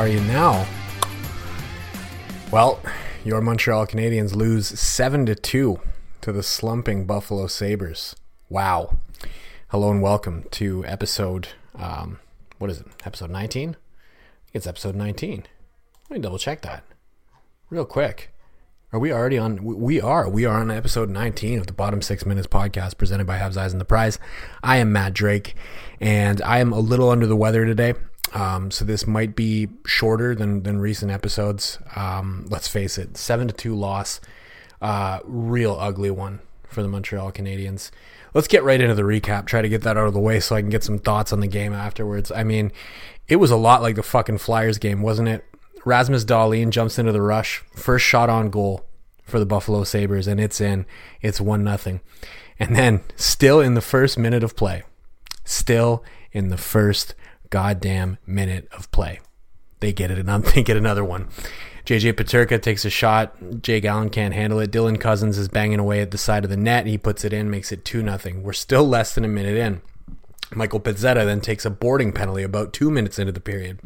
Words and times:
Are 0.00 0.08
you 0.08 0.22
now? 0.22 0.66
Well, 2.50 2.80
your 3.22 3.42
Montreal 3.42 3.86
Canadiens 3.86 4.34
lose 4.34 4.66
7 4.66 5.26
to 5.26 5.34
2 5.34 5.78
to 6.22 6.32
the 6.32 6.42
slumping 6.42 7.04
Buffalo 7.04 7.46
Sabres. 7.48 8.16
Wow. 8.48 8.96
Hello 9.68 9.90
and 9.90 10.00
welcome 10.00 10.46
to 10.52 10.86
episode 10.86 11.48
um, 11.74 12.18
what 12.56 12.70
is 12.70 12.80
it? 12.80 12.86
Episode 13.04 13.28
19? 13.28 13.76
it's 14.54 14.66
episode 14.66 14.94
19. 14.94 15.44
Let 16.08 16.16
me 16.16 16.22
double 16.22 16.38
check 16.38 16.62
that. 16.62 16.82
Real 17.68 17.84
quick. 17.84 18.32
Are 18.94 18.98
we 18.98 19.12
already 19.12 19.36
on? 19.36 19.62
We 19.62 20.00
are. 20.00 20.30
We 20.30 20.46
are 20.46 20.62
on 20.62 20.70
episode 20.70 21.10
19 21.10 21.58
of 21.58 21.66
the 21.66 21.74
Bottom 21.74 22.00
Six 22.00 22.24
Minutes 22.24 22.46
podcast 22.46 22.96
presented 22.96 23.26
by 23.26 23.38
Habs 23.38 23.58
Eyes 23.58 23.74
on 23.74 23.78
the 23.78 23.84
Prize. 23.84 24.18
I 24.62 24.78
am 24.78 24.92
Matt 24.92 25.12
Drake, 25.12 25.54
and 26.00 26.40
I 26.40 26.60
am 26.60 26.72
a 26.72 26.80
little 26.80 27.10
under 27.10 27.26
the 27.26 27.36
weather 27.36 27.66
today. 27.66 27.92
Um, 28.32 28.70
so 28.70 28.84
this 28.84 29.06
might 29.06 29.34
be 29.34 29.68
shorter 29.84 30.34
than 30.34 30.62
than 30.62 30.80
recent 30.80 31.10
episodes. 31.10 31.78
Um, 31.96 32.46
let's 32.48 32.68
face 32.68 32.98
it, 32.98 33.16
seven 33.16 33.48
to 33.48 33.54
two 33.54 33.74
loss, 33.74 34.20
uh, 34.80 35.20
real 35.24 35.76
ugly 35.78 36.10
one 36.10 36.40
for 36.68 36.82
the 36.82 36.88
Montreal 36.88 37.32
Canadiens. 37.32 37.90
Let's 38.32 38.48
get 38.48 38.62
right 38.62 38.80
into 38.80 38.94
the 38.94 39.02
recap. 39.02 39.46
Try 39.46 39.62
to 39.62 39.68
get 39.68 39.82
that 39.82 39.96
out 39.96 40.06
of 40.06 40.14
the 40.14 40.20
way 40.20 40.38
so 40.38 40.54
I 40.54 40.60
can 40.60 40.70
get 40.70 40.84
some 40.84 40.98
thoughts 40.98 41.32
on 41.32 41.40
the 41.40 41.48
game 41.48 41.72
afterwards. 41.72 42.30
I 42.30 42.44
mean, 42.44 42.70
it 43.26 43.36
was 43.36 43.50
a 43.50 43.56
lot 43.56 43.82
like 43.82 43.96
the 43.96 44.02
fucking 44.04 44.38
Flyers 44.38 44.78
game, 44.78 45.02
wasn't 45.02 45.28
it? 45.28 45.44
Rasmus 45.84 46.24
Dahlin 46.24 46.70
jumps 46.70 46.98
into 46.98 47.10
the 47.10 47.22
rush, 47.22 47.64
first 47.74 48.04
shot 48.04 48.30
on 48.30 48.50
goal 48.50 48.84
for 49.24 49.38
the 49.38 49.46
Buffalo 49.46 49.82
Sabres, 49.84 50.26
and 50.26 50.38
it's 50.38 50.60
in. 50.60 50.86
It's 51.22 51.40
one 51.40 51.64
nothing, 51.64 52.00
and 52.58 52.76
then 52.76 53.00
still 53.16 53.60
in 53.60 53.74
the 53.74 53.80
first 53.80 54.18
minute 54.18 54.44
of 54.44 54.56
play, 54.56 54.82
still 55.44 56.04
in 56.32 56.48
the 56.48 56.58
first 56.58 57.14
goddamn 57.50 58.18
minute 58.26 58.68
of 58.72 58.90
play, 58.90 59.20
they 59.80 59.92
get 59.92 60.10
it. 60.10 60.18
And 60.18 60.44
they 60.54 60.62
get 60.62 60.76
another 60.76 61.04
one. 61.04 61.28
JJ 61.84 62.12
Peterka 62.12 62.60
takes 62.60 62.84
a 62.84 62.90
shot. 62.90 63.34
Jake 63.62 63.84
Allen 63.84 64.10
can't 64.10 64.34
handle 64.34 64.60
it. 64.60 64.70
Dylan 64.70 65.00
Cozens 65.00 65.38
is 65.38 65.48
banging 65.48 65.80
away 65.80 66.00
at 66.00 66.10
the 66.10 66.18
side 66.18 66.44
of 66.44 66.50
the 66.50 66.56
net. 66.56 66.86
He 66.86 66.98
puts 66.98 67.24
it 67.24 67.32
in, 67.32 67.50
makes 67.50 67.72
it 67.72 67.84
2 67.84 68.02
nothing. 68.02 68.42
We're 68.42 68.52
still 68.52 68.86
less 68.86 69.14
than 69.14 69.24
a 69.24 69.28
minute 69.28 69.56
in. 69.56 69.82
Michael 70.52 70.80
Pezzetta 70.80 71.24
then 71.24 71.40
takes 71.40 71.64
a 71.64 71.70
boarding 71.70 72.12
penalty 72.12 72.42
about 72.42 72.72
two 72.72 72.90
minutes 72.90 73.18
into 73.18 73.32
the 73.32 73.40
period. 73.40 73.80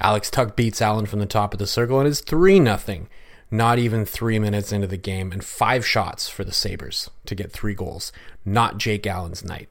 Alex 0.00 0.28
Tuch 0.28 0.54
beats 0.56 0.82
Allen 0.82 1.06
from 1.06 1.20
the 1.20 1.26
top 1.26 1.54
of 1.54 1.58
the 1.58 1.66
circle 1.66 1.98
and 1.98 2.08
it's 2.08 2.20
3 2.20 2.58
0. 2.64 3.06
Not 3.50 3.78
even 3.78 4.04
three 4.04 4.40
minutes 4.40 4.72
into 4.72 4.88
the 4.88 4.96
game, 4.96 5.30
and 5.30 5.44
five 5.44 5.86
shots 5.86 6.28
for 6.28 6.42
the 6.42 6.52
Sabres 6.52 7.08
to 7.26 7.36
get 7.36 7.52
three 7.52 7.74
goals. 7.74 8.10
Not 8.44 8.78
Jake 8.78 9.06
Allen's 9.06 9.44
night. 9.44 9.68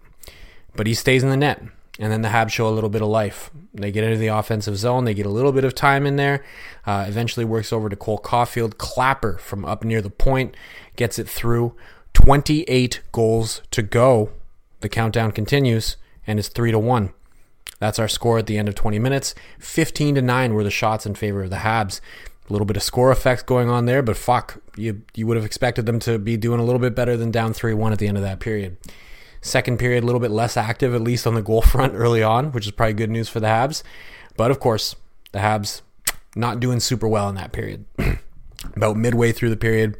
But 0.73 0.87
he 0.87 0.93
stays 0.93 1.21
in 1.21 1.29
the 1.29 1.35
net. 1.35 1.61
And 1.99 2.11
then 2.11 2.23
the 2.23 2.29
Habs 2.29 2.49
show 2.49 2.67
a 2.67 2.71
little 2.71 2.89
bit 2.89 3.03
of 3.03 3.07
life. 3.07 3.51
They 3.73 3.91
get 3.91 4.03
into 4.03 4.17
the 4.17 4.27
offensive 4.27 4.77
zone. 4.77 5.05
They 5.05 5.13
get 5.13 5.27
a 5.27 5.29
little 5.29 5.51
bit 5.51 5.63
of 5.63 5.75
time 5.75 6.07
in 6.07 6.15
there. 6.15 6.43
Uh, 6.87 7.05
eventually 7.07 7.45
works 7.45 7.71
over 7.71 7.87
to 7.87 7.95
Cole 7.95 8.19
Caufield. 8.19 8.77
Clapper 8.77 9.37
from 9.37 9.63
up 9.63 9.83
near 9.83 10.01
the 10.01 10.09
point 10.09 10.55
gets 10.95 11.19
it 11.19 11.29
through. 11.29 11.75
28 12.13 13.01
goals 13.11 13.61
to 13.71 13.83
go. 13.83 14.31
The 14.79 14.89
countdown 14.89 15.31
continues, 15.31 15.97
and 16.25 16.39
it's 16.39 16.49
3 16.49 16.71
to 16.71 16.79
1. 16.79 17.13
That's 17.79 17.99
our 17.99 18.07
score 18.07 18.39
at 18.39 18.47
the 18.47 18.57
end 18.57 18.67
of 18.67 18.75
20 18.75 18.97
minutes. 18.97 19.35
15 19.59 20.15
to 20.15 20.21
9 20.21 20.53
were 20.53 20.63
the 20.63 20.71
shots 20.71 21.05
in 21.05 21.15
favor 21.15 21.43
of 21.43 21.49
the 21.49 21.57
Habs. 21.57 22.01
A 22.49 22.51
little 22.51 22.65
bit 22.65 22.77
of 22.77 22.83
score 22.83 23.11
effect 23.11 23.45
going 23.45 23.69
on 23.69 23.85
there, 23.85 24.01
but 24.01 24.17
fuck, 24.17 24.61
you 24.75 25.03
you 25.15 25.25
would 25.27 25.37
have 25.37 25.45
expected 25.45 25.85
them 25.85 25.99
to 26.01 26.19
be 26.19 26.35
doing 26.35 26.59
a 26.59 26.63
little 26.63 26.79
bit 26.79 26.95
better 26.95 27.15
than 27.15 27.31
down 27.31 27.53
3-1 27.53 27.93
at 27.93 27.99
the 27.99 28.07
end 28.07 28.17
of 28.17 28.23
that 28.23 28.39
period. 28.39 28.77
Second 29.43 29.77
period, 29.77 30.03
a 30.03 30.05
little 30.05 30.21
bit 30.21 30.31
less 30.31 30.55
active, 30.55 30.95
at 30.95 31.01
least 31.01 31.27
on 31.27 31.35
the 31.35 31.41
goal 31.41 31.61
front 31.73 31.93
early 31.95 32.23
on, 32.23 32.53
which 32.53 32.65
is 32.65 32.71
probably 32.71 32.93
good 32.93 33.11
news 33.11 33.27
for 33.27 33.41
the 33.41 33.47
Habs. 33.47 33.83
But 34.37 34.49
of 34.49 34.59
course, 34.59 34.95
the 35.33 35.39
Habs 35.39 35.81
not 36.35 36.61
doing 36.61 36.79
super 36.79 37.07
well 37.07 37.27
in 37.29 37.35
that 37.35 37.51
period. 37.51 37.85
About 38.75 38.95
midway 38.95 39.33
through 39.33 39.49
the 39.49 39.57
period, 39.57 39.97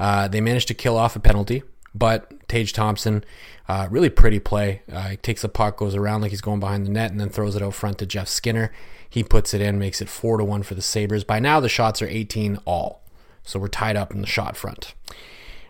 uh, 0.00 0.26
they 0.26 0.40
managed 0.40 0.66
to 0.68 0.74
kill 0.74 0.96
off 0.96 1.14
a 1.14 1.20
penalty, 1.20 1.62
but 1.94 2.48
Tage 2.48 2.72
Thompson 2.72 3.24
uh, 3.68 3.86
really 3.88 4.10
pretty 4.10 4.40
play. 4.40 4.82
Uh, 4.90 5.10
he 5.10 5.16
takes 5.16 5.42
the 5.42 5.48
puck, 5.48 5.76
goes 5.76 5.94
around 5.94 6.20
like 6.20 6.32
he's 6.32 6.40
going 6.40 6.58
behind 6.58 6.84
the 6.84 6.90
net, 6.90 7.12
and 7.12 7.20
then 7.20 7.28
throws 7.28 7.54
it 7.54 7.62
out 7.62 7.74
front 7.74 7.98
to 7.98 8.06
Jeff 8.06 8.26
Skinner. 8.26 8.72
He 9.08 9.22
puts 9.22 9.54
it 9.54 9.60
in, 9.60 9.78
makes 9.78 10.02
it 10.02 10.08
four 10.08 10.38
to 10.38 10.44
one 10.44 10.64
for 10.64 10.74
the 10.74 10.82
Sabres. 10.82 11.22
By 11.22 11.38
now, 11.38 11.60
the 11.60 11.68
shots 11.68 12.02
are 12.02 12.08
18 12.08 12.58
all, 12.64 13.04
so 13.44 13.60
we're 13.60 13.68
tied 13.68 13.96
up 13.96 14.10
in 14.12 14.20
the 14.20 14.26
shot 14.26 14.56
front. 14.56 14.94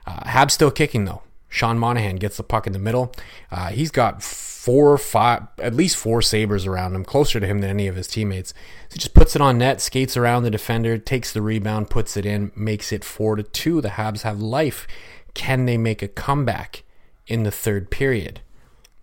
Uh, 0.06 0.20
Habs 0.20 0.52
still 0.52 0.70
kicking 0.70 1.04
though. 1.04 1.22
Sean 1.50 1.78
Monahan 1.78 2.16
gets 2.16 2.38
the 2.38 2.42
puck 2.42 2.66
in 2.66 2.72
the 2.72 2.78
middle. 2.78 3.12
Uh, 3.50 3.68
he's 3.68 3.90
got 3.90 4.22
four, 4.22 4.96
five, 4.96 5.42
at 5.58 5.74
least 5.74 5.96
four 5.96 6.22
Sabres 6.22 6.64
around 6.64 6.94
him, 6.94 7.04
closer 7.04 7.40
to 7.40 7.46
him 7.46 7.58
than 7.58 7.68
any 7.68 7.86
of 7.86 7.96
his 7.96 8.06
teammates. 8.06 8.54
So 8.88 8.94
he 8.94 8.98
just 9.00 9.14
puts 9.14 9.36
it 9.36 9.42
on 9.42 9.58
net, 9.58 9.82
skates 9.82 10.16
around 10.16 10.44
the 10.44 10.50
defender, 10.50 10.96
takes 10.96 11.32
the 11.32 11.42
rebound, 11.42 11.90
puts 11.90 12.16
it 12.16 12.24
in, 12.24 12.50
makes 12.56 12.92
it 12.92 13.04
four 13.04 13.36
to 13.36 13.42
two. 13.42 13.82
The 13.82 13.90
Habs 13.90 14.22
have 14.22 14.40
life. 14.40 14.86
Can 15.34 15.66
they 15.66 15.76
make 15.76 16.02
a 16.02 16.08
comeback? 16.08 16.84
in 17.30 17.44
the 17.44 17.50
third 17.50 17.90
period. 17.90 18.40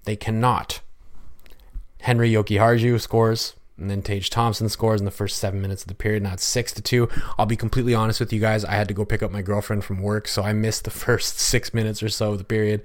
They 0.03 0.17
cannot. 0.17 0.81
Henri 2.01 2.29
Jokiharju 2.31 2.99
scores, 2.99 3.55
and 3.77 3.89
then 3.89 4.01
Tage 4.01 4.29
Thompson 4.29 4.69
scores 4.69 5.01
in 5.01 5.05
the 5.05 5.11
first 5.11 5.37
seven 5.37 5.61
minutes 5.61 5.83
of 5.83 5.87
the 5.87 5.95
period. 5.95 6.23
Now 6.23 6.33
it's 6.33 6.43
six 6.43 6.71
to 6.73 6.81
two. 6.81 7.09
I'll 7.37 7.45
be 7.45 7.55
completely 7.55 7.93
honest 7.93 8.19
with 8.19 8.33
you 8.33 8.39
guys. 8.39 8.65
I 8.65 8.73
had 8.73 8.87
to 8.87 8.93
go 8.93 9.05
pick 9.05 9.21
up 9.23 9.31
my 9.31 9.41
girlfriend 9.41 9.83
from 9.83 10.01
work, 10.01 10.27
so 10.27 10.41
I 10.41 10.53
missed 10.53 10.83
the 10.83 10.89
first 11.05 11.39
six 11.39 11.73
minutes 11.73 12.01
or 12.01 12.09
so 12.09 12.31
of 12.31 12.37
the 12.37 12.43
period. 12.43 12.81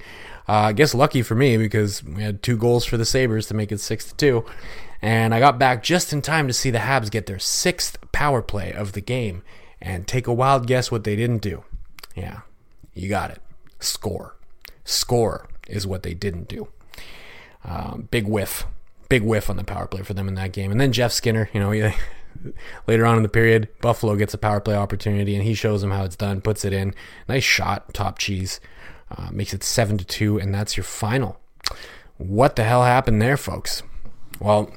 Uh, 0.48 0.52
I 0.52 0.72
guess 0.72 0.94
lucky 0.94 1.22
for 1.22 1.34
me 1.34 1.56
because 1.56 2.02
we 2.02 2.22
had 2.22 2.42
two 2.42 2.56
goals 2.56 2.84
for 2.84 2.96
the 2.96 3.04
Sabres 3.04 3.46
to 3.46 3.54
make 3.54 3.72
it 3.72 3.78
six 3.78 4.04
to 4.06 4.14
two, 4.16 4.44
and 5.00 5.34
I 5.34 5.40
got 5.40 5.58
back 5.58 5.82
just 5.82 6.12
in 6.12 6.22
time 6.22 6.46
to 6.46 6.52
see 6.52 6.70
the 6.70 6.78
Habs 6.78 7.10
get 7.10 7.26
their 7.26 7.38
sixth 7.38 7.98
power 8.12 8.42
play 8.42 8.72
of 8.72 8.92
the 8.92 9.00
game. 9.00 9.42
And 9.84 10.06
take 10.06 10.28
a 10.28 10.32
wild 10.32 10.68
guess 10.68 10.92
what 10.92 11.02
they 11.02 11.16
didn't 11.16 11.42
do. 11.42 11.64
Yeah, 12.14 12.42
you 12.94 13.08
got 13.08 13.32
it. 13.32 13.40
Score 13.80 14.36
score 14.84 15.48
is 15.68 15.86
what 15.86 16.02
they 16.02 16.14
didn't 16.14 16.48
do. 16.48 16.68
Um, 17.64 18.08
big 18.10 18.26
whiff, 18.26 18.66
big 19.12 19.22
whiff 19.22 19.50
on 19.50 19.58
the 19.58 19.64
power 19.64 19.86
play 19.86 20.00
for 20.00 20.14
them 20.14 20.26
in 20.26 20.36
that 20.36 20.52
game. 20.52 20.72
And 20.72 20.80
then 20.80 20.90
Jeff 20.90 21.12
Skinner, 21.12 21.50
you 21.52 21.60
know, 21.60 21.70
he, 21.70 21.82
later 22.86 23.04
on 23.04 23.18
in 23.18 23.22
the 23.22 23.28
period, 23.28 23.68
Buffalo 23.82 24.16
gets 24.16 24.32
a 24.32 24.38
power 24.38 24.58
play 24.58 24.74
opportunity 24.74 25.34
and 25.34 25.44
he 25.44 25.52
shows 25.52 25.82
them 25.82 25.90
how 25.90 26.04
it's 26.04 26.16
done, 26.16 26.40
puts 26.40 26.64
it 26.64 26.72
in. 26.72 26.94
Nice 27.28 27.44
shot, 27.44 27.92
top 27.92 28.18
cheese, 28.18 28.58
uh, 29.10 29.28
makes 29.30 29.52
it 29.52 29.62
seven 29.62 29.98
to 29.98 30.04
two, 30.06 30.38
and 30.38 30.54
that's 30.54 30.78
your 30.78 30.84
final. 30.84 31.38
What 32.16 32.56
the 32.56 32.64
hell 32.64 32.84
happened 32.84 33.20
there, 33.20 33.36
folks? 33.36 33.82
Well, 34.40 34.72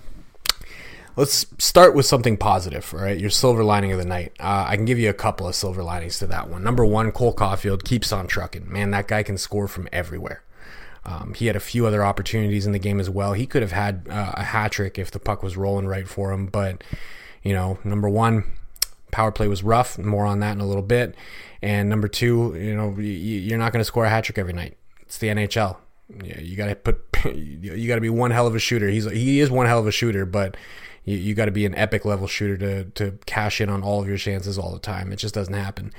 let's 1.16 1.46
start 1.58 1.96
with 1.96 2.06
something 2.06 2.36
positive, 2.36 2.94
all 2.94 3.00
right? 3.00 3.18
Your 3.18 3.30
silver 3.30 3.64
lining 3.64 3.94
of 3.94 4.00
the 4.00 4.04
night. 4.04 4.34
Uh, 4.38 4.66
I 4.68 4.76
can 4.76 4.84
give 4.84 5.00
you 5.00 5.10
a 5.10 5.14
couple 5.14 5.48
of 5.48 5.56
silver 5.56 5.82
linings 5.82 6.20
to 6.20 6.28
that 6.28 6.50
one. 6.50 6.62
Number 6.62 6.86
one, 6.86 7.14
Cole 7.14 7.34
Caufield 7.34 7.86
keeps 7.86 8.12
on 8.12 8.28
trucking. 8.28 8.70
Man, 8.70 8.92
that 8.92 9.08
guy 9.08 9.24
can 9.24 9.38
score 9.38 9.70
from 9.70 9.88
everywhere. 9.94 10.44
Um, 11.06 11.34
he 11.36 11.48
had 11.48 11.56
a 11.56 11.60
few 11.60 11.86
other 11.86 12.04
opportunities 12.04 12.66
in 12.66 12.72
the 12.72 12.80
game 12.80 13.00
as 13.00 13.10
well. 13.10 13.34
He 13.34 13.46
could 13.46 13.62
have 13.62 13.72
had 13.72 14.08
uh, 14.10 14.34
a 14.36 14.44
hat 14.44 14.72
trick 14.72 14.98
if 14.98 15.12
the 15.12 15.20
puck 15.20 15.44
was 15.44 15.56
rolling 15.56 15.88
right 15.88 16.08
for 16.08 16.32
him. 16.32 16.48
But, 16.48 16.84
you 17.44 17.54
know, 17.54 17.78
number 17.84 18.10
one, 18.10 18.44
power 19.12 19.32
play 19.32 19.48
was 19.48 19.64
rough. 19.64 19.98
More 20.00 20.26
on 20.26 20.40
that 20.40 20.54
in 20.54 20.62
a 20.62 20.66
little 20.66 20.82
bit. 20.82 21.16
And 21.62 21.90
number 21.90 22.08
two, 22.08 22.56
you 22.58 22.76
know, 22.76 22.96
you're 23.00 23.60
not 23.60 23.72
going 23.72 23.82
to 23.82 23.86
score 23.86 24.06
a 24.06 24.10
hat 24.10 24.24
trick 24.24 24.38
every 24.38 24.54
night. 24.54 24.78
It's 25.02 25.18
the 25.20 25.28
NHL. 25.28 25.78
You 26.24 26.56
got 26.56 26.68
to 26.68 26.76
put, 26.76 27.02
you 27.36 27.88
got 27.88 27.96
to 27.96 28.02
be 28.02 28.10
one 28.10 28.32
hell 28.32 28.48
of 28.48 28.56
a 28.56 28.60
shooter. 28.60 28.90
He's 28.90 29.10
he 29.10 29.40
is 29.40 29.50
one 29.50 29.66
hell 29.66 29.80
of 29.80 29.88
a 29.88 29.92
shooter, 29.92 30.26
but 30.26 30.58
You, 31.06 31.18
you 31.18 31.36
got 31.36 31.46
to 31.46 31.52
be 31.52 31.66
an 31.66 31.76
epic 31.76 32.04
level 32.04 32.28
shooter 32.28 32.58
to 32.58 32.86
to 32.92 33.18
cash 33.26 33.62
in 33.62 33.70
on 33.70 33.84
all 33.84 34.02
of 34.02 34.08
your 34.08 34.18
chances 34.18 34.58
all 34.58 34.74
the 34.74 34.80
time. 34.80 35.12
It 35.12 35.18
just 35.18 35.34
doesn't 35.34 35.54
happen. 35.54 35.94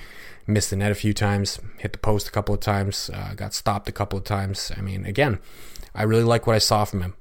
Missed 0.46 0.70
the 0.70 0.76
net 0.76 0.92
a 0.92 0.94
few 0.94 1.12
times, 1.12 1.58
hit 1.78 1.92
the 1.92 1.98
post 1.98 2.28
a 2.28 2.30
couple 2.30 2.54
of 2.54 2.60
times, 2.60 3.10
uh, 3.12 3.34
got 3.34 3.52
stopped 3.52 3.88
a 3.88 3.92
couple 3.92 4.18
of 4.18 4.24
times. 4.24 4.70
I 4.76 4.80
mean, 4.80 5.04
again, 5.04 5.40
I 5.94 6.04
really 6.04 6.22
like 6.22 6.46
what 6.46 6.54
I 6.54 6.60
saw 6.60 6.84
from 6.84 7.02
him. 7.02 7.14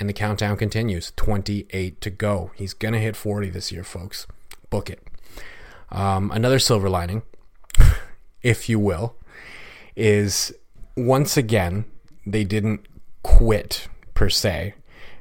And 0.00 0.08
the 0.08 0.12
countdown 0.12 0.56
continues. 0.56 1.12
28 1.16 2.00
to 2.00 2.10
go. 2.10 2.50
He's 2.54 2.74
going 2.74 2.94
to 2.94 3.00
hit 3.00 3.16
40 3.16 3.50
this 3.50 3.70
year, 3.72 3.84
folks. 3.84 4.26
Book 4.70 4.90
it. 4.90 5.02
Um, 5.90 6.30
another 6.32 6.58
silver 6.58 6.90
lining, 6.90 7.22
if 8.42 8.68
you 8.68 8.78
will, 8.78 9.16
is 9.96 10.52
once 10.96 11.36
again, 11.36 11.84
they 12.26 12.44
didn't 12.44 12.86
quit 13.22 13.88
per 14.14 14.28
se 14.28 14.74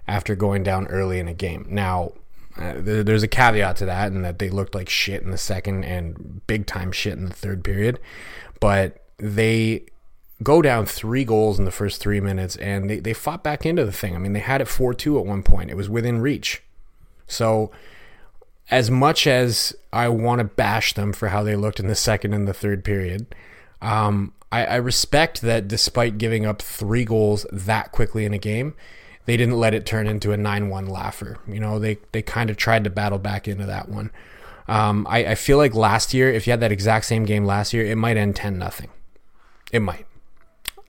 after 0.07 0.35
going 0.35 0.63
down 0.63 0.87
early 0.87 1.19
in 1.19 1.27
a 1.27 1.33
game. 1.33 1.65
Now, 1.69 2.13
uh, 2.57 2.73
there's 2.77 3.23
a 3.23 3.27
caveat 3.27 3.75
to 3.77 3.85
that, 3.85 4.11
and 4.11 4.25
that 4.25 4.39
they 4.39 4.49
looked 4.49 4.75
like 4.75 4.89
shit 4.89 5.21
in 5.21 5.31
the 5.31 5.37
second 5.37 5.83
and 5.83 6.45
big 6.47 6.65
time 6.65 6.91
shit 6.91 7.13
in 7.13 7.25
the 7.25 7.33
third 7.33 7.63
period. 7.63 7.99
But 8.59 9.03
they 9.17 9.85
go 10.43 10.61
down 10.61 10.85
three 10.85 11.25
goals 11.25 11.59
in 11.59 11.65
the 11.65 11.71
first 11.71 12.01
three 12.01 12.19
minutes, 12.19 12.55
and 12.57 12.89
they, 12.89 12.99
they 12.99 13.13
fought 13.13 13.43
back 13.43 13.65
into 13.65 13.85
the 13.85 13.91
thing. 13.91 14.15
I 14.15 14.19
mean, 14.19 14.33
they 14.33 14.39
had 14.39 14.61
it 14.61 14.67
4 14.67 14.93
2 14.93 15.19
at 15.19 15.25
one 15.25 15.43
point, 15.43 15.69
it 15.69 15.77
was 15.77 15.89
within 15.89 16.21
reach. 16.21 16.63
So, 17.27 17.71
as 18.69 18.91
much 18.91 19.27
as 19.27 19.75
I 19.93 20.09
want 20.09 20.39
to 20.39 20.45
bash 20.45 20.93
them 20.93 21.13
for 21.13 21.29
how 21.29 21.43
they 21.43 21.55
looked 21.55 21.79
in 21.79 21.87
the 21.87 21.95
second 21.95 22.33
and 22.33 22.47
the 22.47 22.53
third 22.53 22.83
period, 22.83 23.33
um, 23.81 24.33
I, 24.51 24.65
I 24.65 24.75
respect 24.75 25.41
that 25.41 25.67
despite 25.67 26.17
giving 26.17 26.45
up 26.45 26.61
three 26.61 27.05
goals 27.05 27.45
that 27.51 27.91
quickly 27.91 28.25
in 28.25 28.33
a 28.33 28.37
game, 28.37 28.75
they 29.27 29.37
didn't 29.37 29.59
let 29.59 29.73
it 29.73 29.85
turn 29.85 30.07
into 30.07 30.31
a 30.31 30.37
9-1 30.37 30.89
laugher. 30.89 31.37
You 31.47 31.59
know, 31.59 31.77
they 31.77 31.99
they 32.13 32.21
kind 32.21 32.49
of 32.49 32.57
tried 32.57 32.85
to 32.85 32.89
battle 32.89 33.19
back 33.19 33.47
into 33.47 33.65
that 33.65 33.89
one. 33.89 34.09
Um, 34.69 35.05
I, 35.09 35.19
I, 35.19 35.35
feel 35.35 35.57
like 35.57 35.73
last 35.73 36.13
year, 36.13 36.29
if 36.29 36.45
you 36.45 36.51
had 36.51 36.59
that 36.59 36.73
exact 36.73 37.05
same 37.05 37.23
game 37.23 37.45
last 37.45 37.73
year, 37.73 37.85
it 37.85 37.95
might 37.95 38.17
end 38.17 38.35
10 38.35 38.57
nothing. 38.57 38.89
It 39.71 39.79
might. 39.79 40.05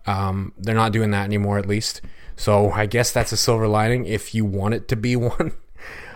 Um, 0.05 0.53
they're 0.59 0.75
not 0.75 0.91
doing 0.91 1.13
that 1.13 1.25
anymore, 1.25 1.59
at 1.59 1.67
least. 1.67 2.01
So 2.35 2.73
I 2.73 2.87
guess 2.87 3.13
that's 3.13 3.31
a 3.31 3.37
silver 3.37 3.69
lining 3.69 4.05
if 4.05 4.35
you 4.35 4.45
want 4.45 4.75
it 4.75 4.89
to 4.89 4.97
be 4.97 5.15
one. 5.17 5.53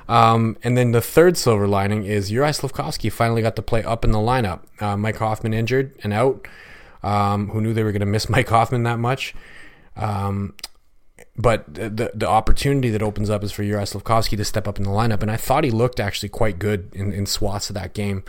Um, 0.09 0.57
and 0.65 0.77
then 0.77 0.91
the 0.91 1.01
third 1.01 1.37
silver 1.37 1.69
lining 1.69 2.05
is 2.05 2.33
Juraj 2.33 2.61
Slafkovsky 2.61 3.13
finally 3.13 3.43
got 3.43 3.55
to 3.57 3.63
play 3.63 3.85
up 3.85 4.05
in 4.05 4.11
the 4.11 4.19
lineup. 4.19 4.61
Uh, 4.81 4.97
Mike 4.97 5.19
Hoffman 5.19 5.55
injured 5.55 5.95
and 6.03 6.13
out. 6.13 6.49
Um, 7.05 7.49
who 7.51 7.61
knew 7.61 7.73
they 7.73 7.85
were 7.85 7.93
going 7.93 8.01
to 8.01 8.07
miss 8.07 8.29
Mike 8.29 8.49
Hoffman 8.49 8.83
that 8.85 8.99
much? 8.99 9.35
Um, 9.97 10.55
but 11.37 11.73
the 11.73 12.11
the 12.15 12.29
opportunity 12.29 12.91
that 12.91 13.03
opens 13.03 13.31
up 13.31 13.43
is 13.43 13.53
for 13.53 13.63
Juraj 13.63 13.95
Slafkovsky 13.95 14.37
to 14.37 14.45
step 14.45 14.69
up 14.69 14.79
in 14.79 14.85
the 14.85 14.91
lineup, 14.91 15.23
and 15.23 15.31
I 15.31 15.37
thought 15.37 15.65
he 15.65 15.71
looked 15.71 15.99
actually 15.99 16.29
quite 16.29 16.59
good 16.59 16.91
in, 16.93 17.13
in 17.13 17.25
swaths 17.25 17.71
of 17.71 17.75
that 17.75 17.95
game, 17.95 18.23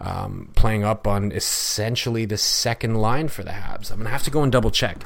um, 0.00 0.50
playing 0.56 0.82
up 0.82 1.06
on 1.06 1.30
essentially 1.30 2.24
the 2.24 2.36
second 2.36 2.96
line 2.96 3.28
for 3.28 3.44
the 3.44 3.50
Habs. 3.50 3.92
I'm 3.92 3.98
gonna 3.98 4.10
have 4.10 4.24
to 4.24 4.30
go 4.30 4.42
and 4.42 4.50
double 4.50 4.72
check. 4.72 5.04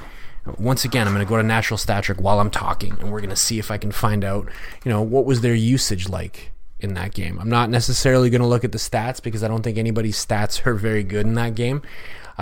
Once 0.59 0.85
again, 0.85 1.07
I'm 1.07 1.13
gonna 1.13 1.27
go 1.27 1.37
to 1.37 1.43
Natural 1.43 1.77
Stat 1.77 2.05
Trick 2.05 2.21
while 2.21 2.41
I'm 2.41 2.51
talking, 2.51 2.97
and 3.01 3.13
we're 3.13 3.21
gonna 3.21 3.37
see 3.37 3.59
if 3.59 3.71
I 3.71 3.77
can 3.77 3.93
find 3.93 4.25
out, 4.25 4.49
you 4.85 4.91
know, 4.91 5.03
what 5.03 5.27
was 5.27 5.43
their 5.43 5.55
usage 5.55 6.09
like 6.09 6.53
in 6.81 6.95
that 6.95 7.13
game. 7.13 7.39
I'm 7.39 7.51
not 7.51 7.69
necessarily 7.69 8.31
gonna 8.31 8.49
look 8.49 8.65
at 8.65 8.73
the 8.73 8.79
stats 8.79 9.23
because 9.23 9.45
I 9.45 9.49
don't 9.49 9.63
think 9.63 9.77
anybody's 9.77 10.25
stats 10.25 10.67
are 10.67 10.75
very 10.75 11.05
good 11.05 11.27
in 11.27 11.35
that 11.35 11.55
game. 11.55 11.83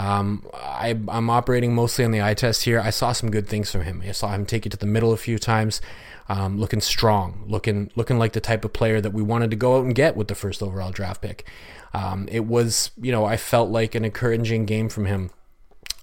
Um, 0.00 0.46
I, 0.54 0.88
am 1.08 1.28
operating 1.28 1.74
mostly 1.74 2.06
on 2.06 2.10
the 2.10 2.22
eye 2.22 2.32
test 2.32 2.64
here. 2.64 2.80
I 2.80 2.88
saw 2.88 3.12
some 3.12 3.30
good 3.30 3.46
things 3.46 3.70
from 3.70 3.82
him. 3.82 4.02
I 4.06 4.12
saw 4.12 4.32
him 4.32 4.46
take 4.46 4.64
it 4.64 4.70
to 4.70 4.78
the 4.78 4.86
middle 4.86 5.12
a 5.12 5.18
few 5.18 5.38
times, 5.38 5.82
um, 6.26 6.58
looking 6.58 6.80
strong, 6.80 7.44
looking 7.46 7.90
looking 7.94 8.18
like 8.18 8.32
the 8.32 8.40
type 8.40 8.64
of 8.64 8.72
player 8.72 9.02
that 9.02 9.12
we 9.12 9.20
wanted 9.22 9.50
to 9.50 9.56
go 9.56 9.76
out 9.76 9.84
and 9.84 9.94
get 9.94 10.16
with 10.16 10.28
the 10.28 10.34
first 10.34 10.62
overall 10.62 10.90
draft 10.90 11.20
pick. 11.20 11.46
Um, 11.92 12.28
it 12.32 12.46
was, 12.46 12.92
you 12.98 13.12
know, 13.12 13.26
I 13.26 13.36
felt 13.36 13.68
like 13.68 13.94
an 13.94 14.06
encouraging 14.06 14.64
game 14.64 14.88
from 14.88 15.04
him 15.04 15.32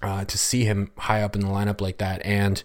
uh, 0.00 0.24
to 0.26 0.38
see 0.38 0.64
him 0.64 0.92
high 0.96 1.22
up 1.22 1.34
in 1.34 1.40
the 1.40 1.48
lineup 1.48 1.80
like 1.80 1.98
that. 1.98 2.24
And 2.24 2.62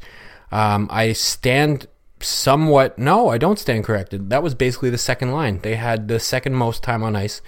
um, 0.52 0.88
I 0.92 1.14
stand 1.14 1.88
somewhat. 2.20 3.00
No, 3.00 3.30
I 3.30 3.40
don't 3.40 3.58
stand 3.58 3.86
corrected. 3.86 4.30
That 4.30 4.44
was 4.44 4.54
basically 4.54 4.92
the 4.92 5.00
second 5.00 5.32
line. 5.32 5.62
They 5.64 5.78
had 5.78 6.10
the 6.10 6.20
second 6.20 6.54
most 6.54 6.84
time 6.84 7.02
on 7.02 7.16
ice 7.16 7.42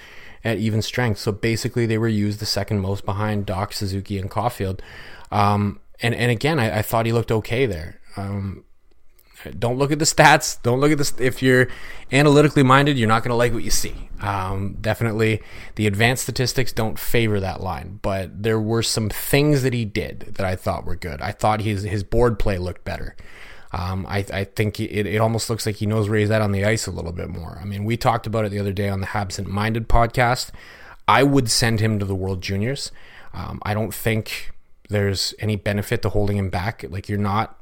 at 0.45 0.59
even 0.59 0.81
strength. 0.81 1.19
So 1.19 1.33
basically, 1.33 1.85
they 1.85 1.97
were 1.97 2.07
used 2.07 2.39
the 2.39 2.45
second 2.45 2.79
most 2.79 3.03
behind 3.03 3.47
Dach, 3.47 3.73
Suzuki, 3.73 4.17
and 4.17 4.29
Caufield. 4.31 4.79
Um, 5.31 5.81
and 6.01 6.13
and 6.15 6.31
again, 6.31 6.59
I, 6.59 6.79
I, 6.79 6.81
thought 6.81 7.05
he 7.05 7.11
looked 7.11 7.31
okay 7.31 7.65
there. 7.65 7.99
Um, 8.15 8.63
don't 9.57 9.77
look 9.77 9.91
at 9.91 9.99
the 9.99 10.05
stats. 10.05 10.61
Don't 10.61 10.79
look 10.79 10.91
at 10.91 10.97
this. 10.97 11.13
If 11.19 11.41
you're 11.41 11.67
analytically 12.11 12.63
minded, 12.63 12.97
you're 12.97 13.07
not 13.07 13.23
going 13.23 13.29
to 13.29 13.35
like 13.35 13.53
what 13.53 13.63
you 13.63 13.71
see. 13.71 14.09
Um, 14.21 14.77
definitely, 14.79 15.41
the 15.75 15.87
advanced 15.87 16.23
statistics 16.23 16.71
don't 16.71 16.97
favor 16.97 17.39
that 17.39 17.61
line, 17.61 17.99
but 18.01 18.43
there 18.43 18.59
were 18.59 18.83
some 18.83 19.09
things 19.09 19.63
that 19.63 19.73
he 19.73 19.83
did 19.83 20.35
that 20.35 20.45
I 20.45 20.55
thought 20.55 20.85
were 20.85 20.95
good. 20.95 21.21
I 21.21 21.31
thought 21.31 21.61
his 21.61 21.83
his 21.83 22.03
board 22.03 22.39
play 22.39 22.57
looked 22.57 22.85
better. 22.85 23.15
Um, 23.75 24.05
I, 24.07 24.25
I, 24.31 24.43
think 24.45 24.79
it, 24.79 25.05
it 25.05 25.17
almost 25.17 25.49
looks 25.49 25.65
like 25.65 25.75
he 25.75 25.85
knows 25.85 26.07
where 26.07 26.17
he's 26.17 26.31
at 26.31 26.41
on 26.41 26.53
the 26.53 26.63
ice 26.63 26.87
a 26.87 26.91
little 26.91 27.11
bit 27.11 27.27
more. 27.27 27.59
I 27.61 27.65
mean, 27.65 27.83
we 27.83 27.97
talked 27.97 28.25
about 28.25 28.45
it 28.45 28.51
the 28.51 28.59
other 28.59 28.71
day 28.71 28.87
on 28.87 29.01
the 29.01 29.07
Habsent 29.07 29.49
Minded 29.49 29.89
podcast. 29.89 30.51
I 31.09 31.23
would 31.23 31.51
send 31.51 31.81
him 31.81 31.99
to 31.99 32.05
the 32.05 32.15
World 32.15 32.41
Juniors. 32.41 32.93
Um, 33.33 33.59
I 33.63 33.73
don't 33.73 33.93
think 33.93 34.53
there's 34.87 35.33
any 35.39 35.57
benefit 35.57 36.01
to 36.03 36.09
holding 36.09 36.37
him 36.37 36.49
back. 36.49 36.85
Like, 36.87 37.09
you're 37.09 37.17
not 37.17 37.59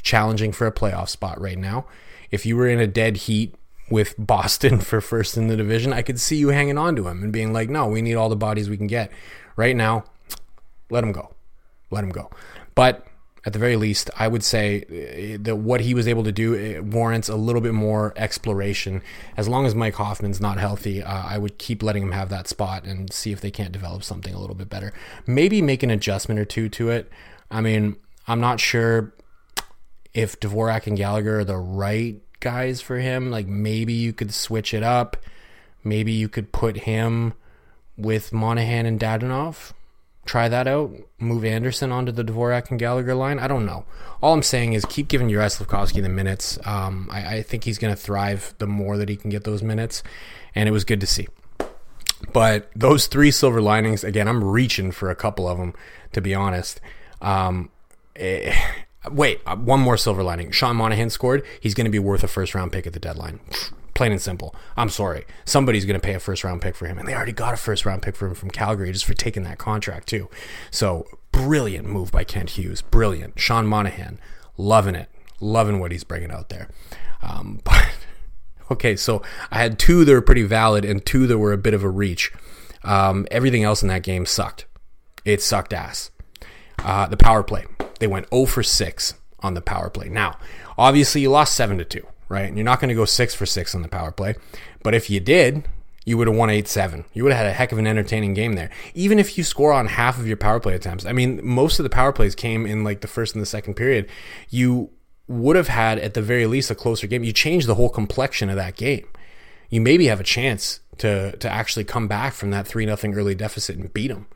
challenging 0.00 0.50
for 0.50 0.66
a 0.66 0.72
playoff 0.72 1.10
spot 1.10 1.38
right 1.38 1.58
now. 1.58 1.84
If 2.30 2.46
you 2.46 2.56
were 2.56 2.66
in 2.66 2.80
a 2.80 2.86
dead 2.86 3.18
heat 3.18 3.54
with 3.90 4.14
Boston 4.18 4.80
for 4.80 5.02
first 5.02 5.36
in 5.36 5.48
the 5.48 5.58
division, 5.58 5.92
I 5.92 6.00
could 6.00 6.18
see 6.18 6.36
you 6.36 6.48
hanging 6.48 6.78
on 6.78 6.96
to 6.96 7.06
him 7.06 7.22
and 7.22 7.30
being 7.30 7.52
like, 7.52 7.68
no, 7.68 7.86
we 7.86 8.00
need 8.00 8.14
all 8.14 8.30
the 8.30 8.34
bodies 8.36 8.70
we 8.70 8.78
can 8.78 8.86
get. 8.86 9.12
Right 9.56 9.76
now, 9.76 10.04
let 10.88 11.04
him 11.04 11.12
go. 11.12 11.34
Let 11.90 12.02
him 12.02 12.10
go. 12.10 12.30
But 12.74 13.06
at 13.46 13.52
the 13.52 13.58
very 13.58 13.76
least, 13.76 14.10
I 14.18 14.26
would 14.26 14.42
say 14.42 15.34
uh, 15.34 15.38
that 15.42 15.56
what 15.56 15.82
he 15.82 15.92
was 15.92 16.08
able 16.08 16.24
to 16.24 16.32
do 16.32 16.82
warrants 16.82 17.28
a 17.28 17.36
little 17.36 17.60
bit 17.60 17.74
more 17.74 18.14
exploration. 18.16 19.02
As 19.36 19.48
long 19.48 19.66
as 19.66 19.74
Mike 19.74 19.94
Hoffman's 19.94 20.40
not 20.40 20.58
healthy, 20.58 21.02
uh, 21.02 21.24
I 21.26 21.36
would 21.36 21.58
keep 21.58 21.82
letting 21.82 22.04
him 22.04 22.12
have 22.12 22.30
that 22.30 22.48
spot 22.48 22.84
and 22.84 23.12
see 23.12 23.32
if 23.32 23.40
they 23.42 23.50
can't 23.50 23.72
develop 23.72 24.02
something 24.02 24.32
a 24.32 24.40
little 24.40 24.56
bit 24.56 24.70
better. 24.70 24.94
Maybe 25.26 25.60
make 25.60 25.82
an 25.82 25.90
adjustment 25.90 26.40
or 26.40 26.46
two 26.46 26.70
to 26.70 26.88
it. 26.88 27.10
I 27.50 27.60
mean, 27.60 27.96
I'm 28.26 28.40
not 28.40 28.60
sure 28.60 29.14
if 30.14 30.40
Dvorak 30.40 30.86
and 30.86 30.96
Gallagher 30.96 31.40
are 31.40 31.44
the 31.44 31.58
right 31.58 32.22
guys 32.40 32.80
for 32.80 32.96
him. 32.96 33.30
Like 33.30 33.46
maybe 33.46 33.92
you 33.92 34.14
could 34.14 34.32
switch 34.32 34.72
it 34.72 34.82
up. 34.82 35.18
Maybe 35.82 36.12
you 36.12 36.30
could 36.30 36.50
put 36.50 36.78
him 36.78 37.34
with 37.96 38.32
Monahan 38.32 38.86
and 38.86 38.98
Dadonov 38.98 39.72
try 40.24 40.48
that 40.48 40.66
out. 40.66 40.92
Move 41.18 41.44
Anderson 41.44 41.92
onto 41.92 42.12
the 42.12 42.24
Dvorak 42.24 42.70
and 42.70 42.78
Gallagher 42.78 43.14
line. 43.14 43.38
I 43.38 43.46
don't 43.46 43.66
know. 43.66 43.84
All 44.22 44.32
I'm 44.32 44.42
saying 44.42 44.72
is 44.72 44.84
keep 44.86 45.08
giving 45.08 45.28
Juraj 45.28 45.58
Slafkovsky 45.58 46.02
the 46.02 46.08
minutes. 46.08 46.58
Um, 46.64 47.08
I, 47.10 47.36
I, 47.36 47.42
think 47.42 47.64
he's 47.64 47.78
going 47.78 47.94
to 47.94 48.00
thrive 48.00 48.54
the 48.58 48.66
more 48.66 48.96
that 48.96 49.08
he 49.08 49.16
can 49.16 49.30
get 49.30 49.44
those 49.44 49.62
minutes, 49.62 50.02
and 50.54 50.68
it 50.68 50.72
was 50.72 50.84
good 50.84 51.00
to 51.00 51.06
see. 51.06 51.28
But 52.32 52.70
those 52.74 53.06
three 53.06 53.30
silver 53.30 53.60
linings, 53.60 54.02
again, 54.02 54.28
I'm 54.28 54.42
reaching 54.42 54.92
for 54.92 55.10
a 55.10 55.14
couple 55.14 55.48
of 55.48 55.58
them, 55.58 55.74
to 56.12 56.20
be 56.20 56.34
honest. 56.34 56.80
Um, 57.20 57.70
eh, 58.16 58.54
wait, 59.10 59.40
uh, 59.46 59.56
one 59.56 59.80
more 59.80 59.96
silver 59.96 60.22
lining. 60.22 60.50
Sean 60.50 60.76
Monahan 60.76 61.10
scored. 61.10 61.44
He's 61.60 61.74
going 61.74 61.84
to 61.86 61.90
be 61.90 61.98
worth 61.98 62.24
a 62.24 62.28
first 62.28 62.54
round 62.54 62.72
pick 62.72 62.86
at 62.86 62.92
the 62.92 63.00
deadline. 63.00 63.40
Plain 63.94 64.12
and 64.12 64.20
simple. 64.20 64.54
I'm 64.76 64.88
sorry. 64.88 65.24
Somebody's 65.44 65.84
going 65.84 65.98
to 65.98 66.04
pay 66.04 66.14
a 66.14 66.20
first 66.20 66.42
round 66.42 66.60
pick 66.60 66.74
for 66.74 66.86
him. 66.86 66.98
And 66.98 67.06
they 67.06 67.14
already 67.14 67.32
got 67.32 67.54
a 67.54 67.56
first 67.56 67.86
round 67.86 68.02
pick 68.02 68.16
for 68.16 68.26
him 68.26 68.34
from 68.34 68.50
Calgary 68.50 68.90
just 68.92 69.04
for 69.04 69.14
taking 69.14 69.44
that 69.44 69.58
contract, 69.58 70.08
too. 70.08 70.28
So, 70.70 71.06
brilliant 71.30 71.86
move 71.86 72.10
by 72.10 72.24
Kent 72.24 72.50
Hughes. 72.50 72.82
Brilliant. 72.82 73.38
Sean 73.38 73.66
Monahan, 73.66 74.18
loving 74.56 74.96
it. 74.96 75.08
Loving 75.40 75.78
what 75.78 75.92
he's 75.92 76.04
bringing 76.04 76.32
out 76.32 76.48
there. 76.48 76.68
Um, 77.22 77.60
but, 77.64 77.88
okay, 78.70 78.96
so 78.96 79.22
I 79.52 79.58
had 79.58 79.78
two 79.78 80.04
that 80.04 80.12
were 80.12 80.22
pretty 80.22 80.42
valid 80.42 80.84
and 80.84 81.04
two 81.04 81.26
that 81.28 81.38
were 81.38 81.52
a 81.52 81.58
bit 81.58 81.74
of 81.74 81.84
a 81.84 81.88
reach. 81.88 82.32
Um, 82.82 83.26
everything 83.30 83.62
else 83.62 83.80
in 83.82 83.88
that 83.88 84.02
game 84.02 84.26
sucked. 84.26 84.66
It 85.24 85.40
sucked 85.40 85.72
ass. 85.72 86.10
Uh, 86.80 87.06
the 87.06 87.16
power 87.16 87.42
play. 87.42 87.64
They 88.00 88.06
went 88.08 88.28
0 88.30 88.46
for 88.46 88.62
6 88.62 89.14
on 89.40 89.54
the 89.54 89.62
power 89.62 89.88
play. 89.88 90.08
Now, 90.08 90.36
obviously, 90.76 91.20
you 91.20 91.30
lost 91.30 91.54
7 91.54 91.78
to 91.78 91.84
2 91.84 92.06
right? 92.34 92.48
And 92.48 92.56
you're 92.56 92.64
not 92.64 92.80
going 92.80 92.88
to 92.88 92.94
go 92.94 93.04
six 93.04 93.34
for 93.34 93.46
six 93.46 93.74
on 93.74 93.82
the 93.82 93.88
power 93.88 94.10
play. 94.12 94.34
But 94.82 94.94
if 94.94 95.08
you 95.08 95.20
did, 95.20 95.66
you 96.04 96.18
would 96.18 96.26
have 96.26 96.36
won 96.36 96.50
8 96.50 96.68
7. 96.68 97.04
You 97.14 97.22
would 97.22 97.32
have 97.32 97.44
had 97.44 97.50
a 97.50 97.54
heck 97.54 97.72
of 97.72 97.78
an 97.78 97.86
entertaining 97.86 98.34
game 98.34 98.54
there. 98.54 98.70
Even 98.94 99.18
if 99.18 99.38
you 99.38 99.44
score 99.44 99.72
on 99.72 99.86
half 99.86 100.18
of 100.18 100.26
your 100.26 100.36
power 100.36 100.60
play 100.60 100.74
attempts. 100.74 101.06
I 101.06 101.12
mean, 101.12 101.40
most 101.42 101.78
of 101.78 101.84
the 101.84 101.90
power 101.90 102.12
plays 102.12 102.34
came 102.34 102.66
in 102.66 102.84
like 102.84 103.00
the 103.00 103.08
first 103.08 103.34
and 103.34 103.40
the 103.40 103.46
second 103.46 103.74
period. 103.74 104.08
You 104.50 104.90
would 105.26 105.56
have 105.56 105.68
had, 105.68 105.98
at 105.98 106.12
the 106.12 106.20
very 106.20 106.46
least, 106.46 106.70
a 106.70 106.74
closer 106.74 107.06
game. 107.06 107.24
You 107.24 107.32
changed 107.32 107.66
the 107.66 107.76
whole 107.76 107.88
complexion 107.88 108.50
of 108.50 108.56
that 108.56 108.76
game. 108.76 109.06
You 109.70 109.80
maybe 109.80 110.06
have 110.06 110.20
a 110.20 110.24
chance 110.24 110.80
to, 110.98 111.36
to 111.38 111.48
actually 111.48 111.84
come 111.84 112.06
back 112.06 112.34
from 112.34 112.50
that 112.50 112.66
3 112.66 112.84
0 112.84 113.14
early 113.14 113.34
deficit 113.34 113.76
and 113.76 113.92
beat 113.92 114.08
them. 114.08 114.26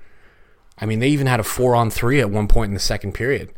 I 0.78 0.86
mean, 0.86 1.00
they 1.00 1.08
even 1.08 1.26
had 1.26 1.40
a 1.40 1.44
4 1.44 1.74
on 1.74 1.90
3 1.90 2.20
at 2.20 2.30
one 2.30 2.48
point 2.48 2.70
in 2.70 2.74
the 2.74 2.80
second 2.80 3.12
period. 3.12 3.52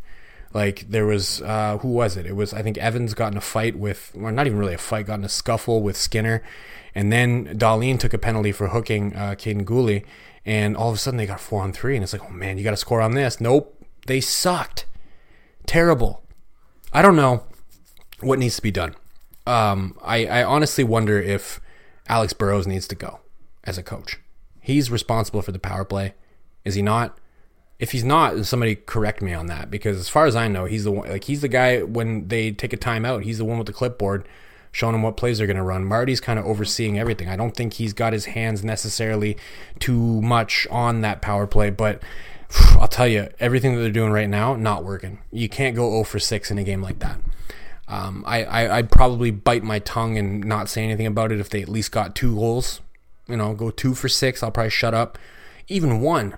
Like 0.53 0.91
there 0.91 1.07
was 1.07 1.41
uh, 1.43 1.79
who 1.79 1.89
was 1.89 2.17
it? 2.17 2.27
It 2.27 2.35
was 2.35 2.53
I 2.53 2.63
think 2.63 2.77
Evans 2.79 3.15
got 3.15 3.33
in 3.33 3.39
a 3.39 3.41
fight 3.41 3.77
with, 3.77 4.13
or 4.17 4.33
not 4.33 4.47
even 4.47 4.59
really 4.59 4.75
a 4.75 4.79
fight, 4.79 5.07
got 5.07 5.19
in 5.19 5.25
a 5.25 5.29
scuffle 5.29 5.83
with 5.83 5.97
Skinner, 5.97 6.43
and 6.95 7.13
then 7.13 7.59
Dahlin 7.59 7.99
took 7.99 8.13
a 8.13 8.19
penalty 8.19 8.51
for 8.53 8.69
hooking 8.69 9.15
uh, 9.15 9.37
Kaiden 9.39 9.65
Guhle, 9.65 10.05
and 10.45 10.77
all 10.77 10.89
of 10.89 10.97
a 10.97 10.99
sudden 10.99 11.19
they 11.19 11.27
got 11.27 11.41
four 11.41 11.63
on 11.63 11.73
three, 11.73 11.95
and 11.95 12.03
it's 12.03 12.13
like, 12.13 12.25
oh 12.25 12.33
man, 12.33 12.59
you 12.59 12.65
got 12.65 12.71
to 12.71 12.77
score 12.77 13.01
on 13.01 13.13
this. 13.13 13.41
Nope, 13.41 13.81
they 14.07 14.21
sucked, 14.21 14.87
terrible. 15.67 16.25
I 16.93 17.03
don't 17.03 17.17
know 17.17 17.45
what 18.21 18.41
needs 18.41 18.57
to 18.57 18.63
be 18.63 18.73
done. 18.73 18.97
Um, 19.47 19.97
I, 20.03 20.27
I 20.27 20.45
honestly 20.45 20.83
wonder 20.83 21.21
if 21.21 21.61
Alex 22.09 22.33
Burrows 22.33 22.67
needs 22.67 22.89
to 22.89 22.97
go 22.97 23.21
as 23.63 23.79
a 23.79 23.83
coach. 23.85 24.19
He's 24.61 24.91
responsible 24.91 25.43
for 25.43 25.53
the 25.53 25.59
power 25.61 25.85
play. 25.85 26.15
Is 26.65 26.75
he 26.75 26.83
not? 26.83 27.17
If 27.81 27.93
he's 27.93 28.05
not, 28.05 28.47
somebody 28.47 28.77
correct 28.77 29.23
me 29.23 29.33
on 29.33 29.47
that 29.47 29.71
because 29.71 29.99
as 29.99 30.09
far 30.09 30.27
as 30.27 30.37
I 30.37 30.47
know, 30.47 30.67
he's 30.67 30.85
the 30.85 30.93
one 30.93 31.09
like 31.09 31.25
he's 31.25 31.41
the 31.41 31.49
guy 31.49 31.83
when 31.83 32.29
they 32.29 32.53
take 32.53 32.73
a 32.73 32.77
timeout, 32.77 33.25
he's 33.25 33.39
the 33.39 33.45
one 33.45 33.59
with 33.59 33.67
the 33.67 33.73
clipboard 33.73 34.29
showing 34.73 34.93
them 34.93 35.03
what 35.03 35.17
plays 35.17 35.39
they're 35.39 35.47
going 35.47 35.57
to 35.57 35.63
run. 35.63 35.85
Marty's 35.85 36.21
kind 36.21 36.39
of 36.39 36.47
overseeing 36.47 36.99
everything. 36.99 37.29
I 37.29 37.37
don't 37.37 37.57
think 37.57 37.75
he's 37.75 37.93
got 37.93 38.13
his 38.13 38.27
hands 38.27 38.63
necessarily 38.63 39.37
too 39.79 40.23
much 40.23 40.67
on 40.71 41.01
that 41.01 41.23
power 41.23 41.47
play, 41.47 41.71
but 41.71 42.03
I'll 42.79 42.89
tell 42.89 43.09
you, 43.09 43.29
everything 43.41 43.75
that 43.75 43.81
they're 43.81 43.91
doing 43.91 44.13
right 44.13 44.29
now, 44.29 44.55
not 44.55 44.85
working. 44.85 45.19
You 45.33 45.49
can't 45.49 45.75
go 45.75 45.91
0 45.91 46.05
for 46.05 46.19
6 46.19 46.51
in 46.51 46.59
a 46.59 46.65
game 46.65 46.83
like 46.83 47.01
that. 47.01 47.19
Um, 47.89 48.23
I, 48.27 48.45
I, 48.45 48.77
I'd 48.79 48.91
probably 48.91 49.33
bite 49.33 49.65
my 49.65 49.81
tongue 49.81 50.17
and 50.17 50.45
not 50.45 50.69
say 50.69 50.85
anything 50.85 51.07
about 51.07 51.33
it 51.33 51.41
if 51.41 51.51
they 51.51 51.63
at 51.63 51.69
least 51.69 51.91
got 51.91 52.15
two 52.15 52.37
goals. 52.37 52.81
You 53.27 53.37
know, 53.37 53.55
go 53.55 53.71
2 53.71 53.95
for 53.95 54.09
6, 54.09 54.43
I'll 54.43 54.53
probably 54.53 54.71
shut 54.71 54.95
up. 54.95 55.19
Even 55.67 56.01
one, 56.01 56.37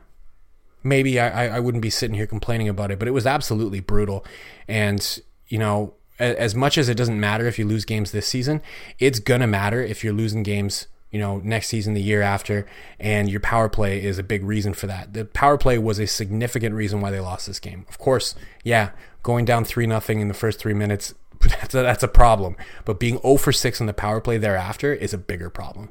maybe 0.82 1.18
I, 1.18 1.56
I 1.56 1.60
wouldn't 1.60 1.82
be 1.82 1.90
sitting 1.90 2.14
here 2.14 2.26
complaining 2.26 2.68
about 2.68 2.90
it, 2.90 2.98
but 2.98 3.08
it 3.08 3.12
was 3.12 3.26
absolutely 3.26 3.80
brutal. 3.80 4.24
And, 4.68 5.20
you 5.48 5.58
know, 5.58 5.94
as 6.18 6.54
much 6.54 6.78
as 6.78 6.88
it 6.88 6.96
doesn't 6.96 7.18
matter 7.18 7.46
if 7.46 7.58
you 7.58 7.66
lose 7.66 7.84
games 7.84 8.12
this 8.12 8.26
season, 8.26 8.62
it's 8.98 9.18
gonna 9.18 9.46
matter 9.46 9.82
if 9.82 10.04
you're 10.04 10.12
losing 10.12 10.42
games, 10.42 10.86
you 11.10 11.18
know, 11.18 11.38
next 11.38 11.68
season, 11.68 11.94
the 11.94 12.02
year 12.02 12.22
after, 12.22 12.66
and 13.00 13.28
your 13.28 13.40
power 13.40 13.68
play 13.68 14.02
is 14.02 14.18
a 14.18 14.22
big 14.22 14.44
reason 14.44 14.72
for 14.72 14.86
that. 14.86 15.14
The 15.14 15.24
power 15.24 15.58
play 15.58 15.78
was 15.78 15.98
a 15.98 16.06
significant 16.06 16.74
reason 16.74 17.00
why 17.00 17.10
they 17.10 17.20
lost 17.20 17.46
this 17.46 17.58
game. 17.58 17.86
Of 17.88 17.98
course, 17.98 18.34
yeah, 18.62 18.90
going 19.22 19.44
down 19.44 19.64
three 19.64 19.86
nothing 19.86 20.20
in 20.20 20.28
the 20.28 20.34
first 20.34 20.58
three 20.58 20.74
minutes, 20.74 21.14
that's 21.40 21.74
a, 21.74 21.82
that's 21.82 22.02
a 22.02 22.08
problem. 22.08 22.56
But 22.84 23.00
being 23.00 23.18
0 23.18 23.36
for 23.36 23.52
six 23.52 23.80
on 23.80 23.86
the 23.86 23.92
power 23.92 24.20
play 24.20 24.38
thereafter 24.38 24.92
is 24.92 25.12
a 25.12 25.18
bigger 25.18 25.50
problem. 25.50 25.90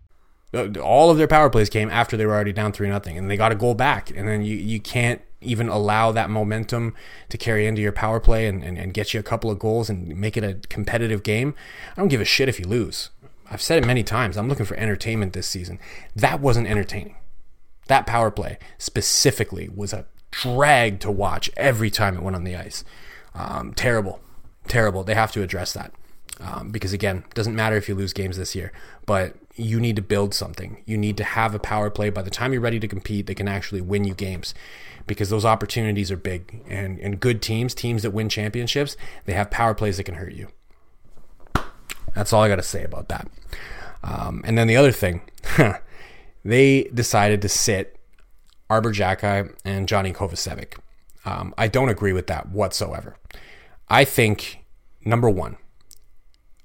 all 0.53 1.09
of 1.09 1.17
their 1.17 1.27
power 1.27 1.49
plays 1.49 1.69
came 1.69 1.89
after 1.89 2.17
they 2.17 2.25
were 2.25 2.33
already 2.33 2.53
down 2.53 2.71
three 2.71 2.89
nothing, 2.89 3.17
and 3.17 3.29
they 3.29 3.37
got 3.37 3.51
a 3.51 3.55
goal 3.55 3.73
back, 3.73 4.09
and 4.09 4.27
then 4.27 4.43
you 4.43 4.55
you 4.55 4.79
can't 4.79 5.21
even 5.41 5.67
allow 5.69 6.11
that 6.11 6.29
momentum 6.29 6.93
to 7.29 7.37
carry 7.37 7.65
into 7.65 7.81
your 7.81 7.91
power 7.91 8.19
play 8.19 8.45
and, 8.47 8.63
and, 8.63 8.77
and 8.77 8.93
get 8.93 9.13
you 9.13 9.19
a 9.19 9.23
couple 9.23 9.49
of 9.49 9.57
goals 9.57 9.89
and 9.89 10.15
make 10.15 10.37
it 10.37 10.43
a 10.43 10.59
competitive 10.69 11.23
game. 11.23 11.55
I 11.91 11.99
don't 11.99 12.09
give 12.09 12.21
a 12.21 12.25
shit 12.25 12.47
if 12.47 12.59
you 12.59 12.65
lose. 12.65 13.09
I've 13.49 13.61
said 13.61 13.81
it 13.81 13.87
many 13.87 14.03
times. 14.03 14.37
I'm 14.37 14.47
looking 14.47 14.65
for 14.65 14.77
entertainment 14.77 15.33
this 15.33 15.47
season. 15.47 15.79
That 16.15 16.39
wasn't 16.39 16.67
entertaining. 16.67 17.15
That 17.87 18.05
power 18.05 18.29
play 18.31 18.59
specifically 18.77 19.67
was 19.67 19.93
a 19.93 20.05
drag 20.29 20.99
to 21.01 21.11
watch 21.11 21.49
every 21.57 21.89
time 21.89 22.15
it 22.15 22.23
went 22.23 22.35
on 22.35 22.43
the 22.43 22.55
ice. 22.55 22.85
Um, 23.33 23.73
terrible, 23.73 24.21
terrible. 24.67 25.03
They 25.03 25.15
have 25.15 25.31
to 25.33 25.41
address 25.41 25.73
that. 25.73 25.91
Um, 26.39 26.71
because 26.71 26.93
again, 26.93 27.23
doesn't 27.33 27.55
matter 27.55 27.75
if 27.75 27.87
you 27.87 27.95
lose 27.95 28.13
games 28.13 28.37
this 28.37 28.55
year, 28.55 28.71
but 29.05 29.35
you 29.55 29.79
need 29.79 29.95
to 29.97 30.01
build 30.01 30.33
something. 30.33 30.81
You 30.85 30.97
need 30.97 31.17
to 31.17 31.23
have 31.23 31.53
a 31.53 31.59
power 31.59 31.89
play. 31.89 32.09
By 32.09 32.21
the 32.21 32.29
time 32.29 32.53
you're 32.53 32.61
ready 32.61 32.79
to 32.79 32.87
compete, 32.87 33.27
they 33.27 33.35
can 33.35 33.47
actually 33.47 33.81
win 33.81 34.05
you 34.05 34.13
games 34.13 34.53
because 35.07 35.29
those 35.29 35.45
opportunities 35.45 36.11
are 36.11 36.17
big. 36.17 36.63
And, 36.67 36.99
and 36.99 37.19
good 37.19 37.41
teams, 37.41 37.73
teams 37.73 38.01
that 38.03 38.11
win 38.11 38.29
championships, 38.29 38.97
they 39.25 39.33
have 39.33 39.51
power 39.51 39.73
plays 39.73 39.97
that 39.97 40.05
can 40.05 40.15
hurt 40.15 40.33
you. 40.33 40.47
That's 42.15 42.33
all 42.33 42.41
I 42.41 42.47
got 42.47 42.57
to 42.57 42.63
say 42.63 42.83
about 42.83 43.09
that. 43.09 43.27
Um, 44.03 44.41
and 44.45 44.57
then 44.57 44.67
the 44.67 44.77
other 44.77 44.91
thing, 44.91 45.21
they 46.45 46.83
decided 46.93 47.41
to 47.43 47.49
sit 47.49 47.97
Arber 48.69 48.93
Xhekaj 48.93 49.53
and 49.63 49.87
Johnny 49.87 50.13
Kovacevic. 50.13 50.77
Um, 51.25 51.53
I 51.57 51.67
don't 51.67 51.89
agree 51.89 52.13
with 52.13 52.27
that 52.27 52.49
whatsoever. 52.49 53.15
I 53.89 54.05
think, 54.05 54.63
number 55.05 55.29
one, 55.29 55.57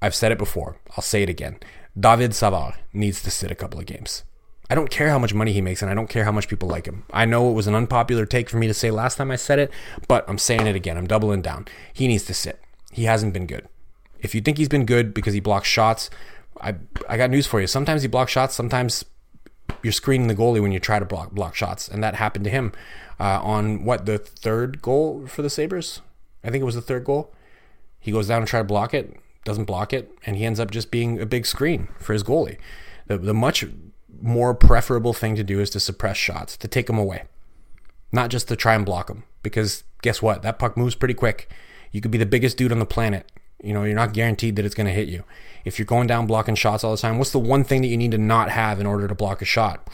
I've 0.01 0.15
said 0.15 0.33
it 0.33 0.39
before, 0.39 0.77
I'll 0.97 1.03
say 1.03 1.23
it 1.23 1.29
again. 1.29 1.59
David 1.99 2.35
Savard 2.35 2.75
needs 2.93 3.23
to 3.23 3.31
sit 3.31 3.51
a 3.51 3.55
couple 3.55 3.81
of 3.81 3.87
games. 3.87 4.25
I 4.69 4.75
don't 4.75 4.91
care 4.91 5.11
how 5.11 5.19
much 5.19 5.33
money 5.33 5.53
he 5.53 5.61
makes 5.61 5.81
and 5.81 5.91
I 5.91 5.95
don't 5.95 6.11
care 6.11 6.25
how 6.25 6.33
much 6.33 6.49
people 6.49 6.69
like 6.69 6.87
him. 6.87 7.05
I 7.13 7.25
know 7.25 7.51
it 7.51 7.55
was 7.55 7.67
an 7.67 7.75
unpopular 7.75 8.27
take 8.27 8.51
for 8.51 8.57
me 8.57 8.67
to 8.67 8.75
say 8.75 8.91
last 8.91 9.17
time 9.17 9.31
I 9.31 9.37
said 9.37 9.59
it, 9.59 9.71
but 10.09 10.29
I'm 10.29 10.39
saying 10.39 10.67
it 10.67 10.77
again. 10.77 10.97
I'm 10.97 11.07
doubling 11.07 11.43
down. 11.43 11.67
He 11.93 12.09
needs 12.09 12.25
to 12.25 12.35
sit. 12.35 12.61
He 12.93 13.05
hasn't 13.05 13.33
been 13.33 13.47
good. 13.47 13.69
If 14.21 14.35
you 14.35 14.41
think 14.41 14.59
he's 14.59 14.69
been 14.69 14.85
good 14.85 15.15
because 15.15 15.35
he 15.35 15.41
blocks 15.41 15.69
shots, 15.69 16.11
I 16.61 16.75
I 17.09 17.17
got 17.17 17.31
news 17.31 17.47
for 17.47 17.61
you. 17.61 17.67
Sometimes 17.67 18.03
he 18.03 18.09
blocks 18.09 18.33
shots, 18.33 18.55
sometimes 18.55 19.05
you're 19.83 19.93
screening 19.93 20.29
the 20.29 20.35
goalie 20.35 20.63
when 20.63 20.73
you 20.73 20.81
try 20.81 20.99
to 20.99 21.05
block 21.05 21.33
block 21.33 21.55
shots, 21.55 21.87
and 21.87 22.03
that 22.03 22.15
happened 22.17 22.45
to 22.45 22.51
him 22.51 22.73
uh, 23.21 23.41
on 23.43 23.85
what 23.85 24.07
the 24.07 24.19
third 24.19 24.83
goal 24.83 25.27
for 25.27 25.43
the 25.43 25.51
Sabres. 25.51 26.01
I 26.43 26.51
think 26.51 26.63
it 26.63 26.65
was 26.65 26.75
the 26.75 26.83
third 26.83 27.05
goal. 27.05 27.33
He 28.01 28.11
goes 28.11 28.29
down 28.29 28.39
and 28.39 28.49
try 28.49 28.61
to 28.61 28.65
block 28.65 28.95
it 28.95 29.17
doesn't 29.47 29.65
block 29.65 29.95
it, 29.95 30.13
and 30.27 30.37
he 30.37 30.45
ends 30.45 30.61
up 30.61 30.71
just 30.71 30.91
being 30.91 31.19
a 31.19 31.25
big 31.25 31.47
screen 31.47 31.89
for 31.99 32.13
his 32.13 32.23
goalie. 32.23 32.59
The, 33.07 33.17
the 33.17 33.33
much 33.33 33.65
more 34.21 34.55
preferable 34.55 35.15
thing 35.15 35.37
to 35.37 35.45
do 35.45 35.61
is 35.61 35.71
to 35.71 35.81
suppress 35.81 36.19
shots, 36.19 36.57
to 36.59 36.69
take 36.69 36.87
them 36.87 36.99
away, 36.99 37.25
not 38.13 38.29
just 38.29 38.49
to 38.49 38.57
try 38.57 38.75
and 38.75 38.85
block 38.85 39.07
them. 39.07 39.25
Because 39.43 39.85
guess 40.03 40.21
what? 40.21 40.43
That 40.43 40.59
puck 40.59 40.77
moves 40.77 40.95
pretty 40.95 41.15
quick. 41.15 41.51
You 41.93 42.01
could 42.03 42.11
be 42.11 42.19
the 42.19 42.27
biggest 42.27 42.59
dude 42.59 42.73
on 42.73 42.81
the 42.81 42.87
planet. 42.87 43.31
You 43.63 43.73
know, 43.73 43.85
you're 43.85 43.95
not 43.95 44.13
guaranteed 44.13 44.57
that 44.57 44.67
it's 44.67 44.75
going 44.75 44.87
to 44.87 44.93
hit 44.93 45.09
you. 45.09 45.25
If 45.65 45.79
you're 45.79 45.87
going 45.87 46.07
down 46.07 46.27
blocking 46.27 46.57
shots 46.57 46.85
all 46.85 46.91
the 46.91 46.99
time, 47.01 47.17
what's 47.17 47.31
the 47.31 47.39
one 47.39 47.65
thing 47.65 47.81
that 47.83 47.89
you 47.89 47.97
need 47.97 48.11
to 48.11 48.19
not 48.19 48.51
have 48.51 48.81
in 48.81 48.87
order 48.87 49.09
to 49.09 49.15
block 49.15 49.41
a 49.41 49.47
shot? 49.47 49.89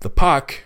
The 0.00 0.10
puck. 0.10 0.64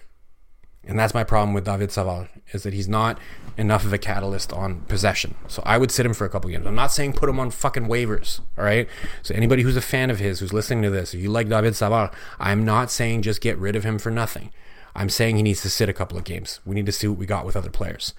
And 0.90 0.99
that's 0.99 1.14
my 1.14 1.23
problem 1.23 1.54
with 1.54 1.64
David 1.64 1.92
Savard, 1.92 2.28
is 2.52 2.64
that 2.64 2.75
he's 2.75 2.88
not 2.88 3.16
enough 3.56 3.85
of 3.85 3.92
a 3.92 3.99
catalyst 3.99 4.52
on 4.52 4.80
possession. 4.82 5.37
So 5.47 5.62
I 5.64 5.78
would 5.78 5.92
sit 5.92 6.04
him 6.04 6.14
for 6.14 6.25
a 6.25 6.28
couple 6.28 6.50
games. 6.50 6.66
I'm 6.66 6.75
not 6.75 6.90
saying 6.90 7.12
put 7.12 7.28
him 7.28 7.38
on 7.38 7.52
fucking 7.52 7.87
waivers, 7.87 8.40
all 8.59 8.64
right? 8.64 8.88
So 9.23 9.32
anybody 9.32 9.62
who's 9.62 9.76
a 9.76 9.80
fan 9.80 10.11
of 10.11 10.18
his, 10.18 10.40
who's 10.40 10.52
listening 10.52 10.82
to 10.82 10.90
this, 10.90 11.14
if 11.14 11.20
you 11.20 11.30
like 11.30 11.49
David 11.49 11.76
Savard, 11.76 12.11
I'm 12.40 12.64
not 12.64 12.90
saying 12.90 13.23
just 13.23 13.40
get 13.40 13.56
rid 13.56 13.76
of 13.76 13.85
him 13.85 14.00
for 14.00 14.11
nothing. 14.11 14.50
I'm 14.97 15.09
saying 15.09 15.37
he 15.37 15.44
needs 15.44 15.62
to 15.62 15.70
sit 15.70 15.88
a 15.88 15.92
couple 15.92 16.18
of 16.18 16.25
games. 16.25 16.59
We 16.66 16.75
need 16.75 16.87
to 16.87 16.92
see 16.92 17.06
what 17.06 17.18
we 17.18 17.25
got 17.25 17.47
with 17.47 17.56
other 17.56 17.70
players. 17.70 18.12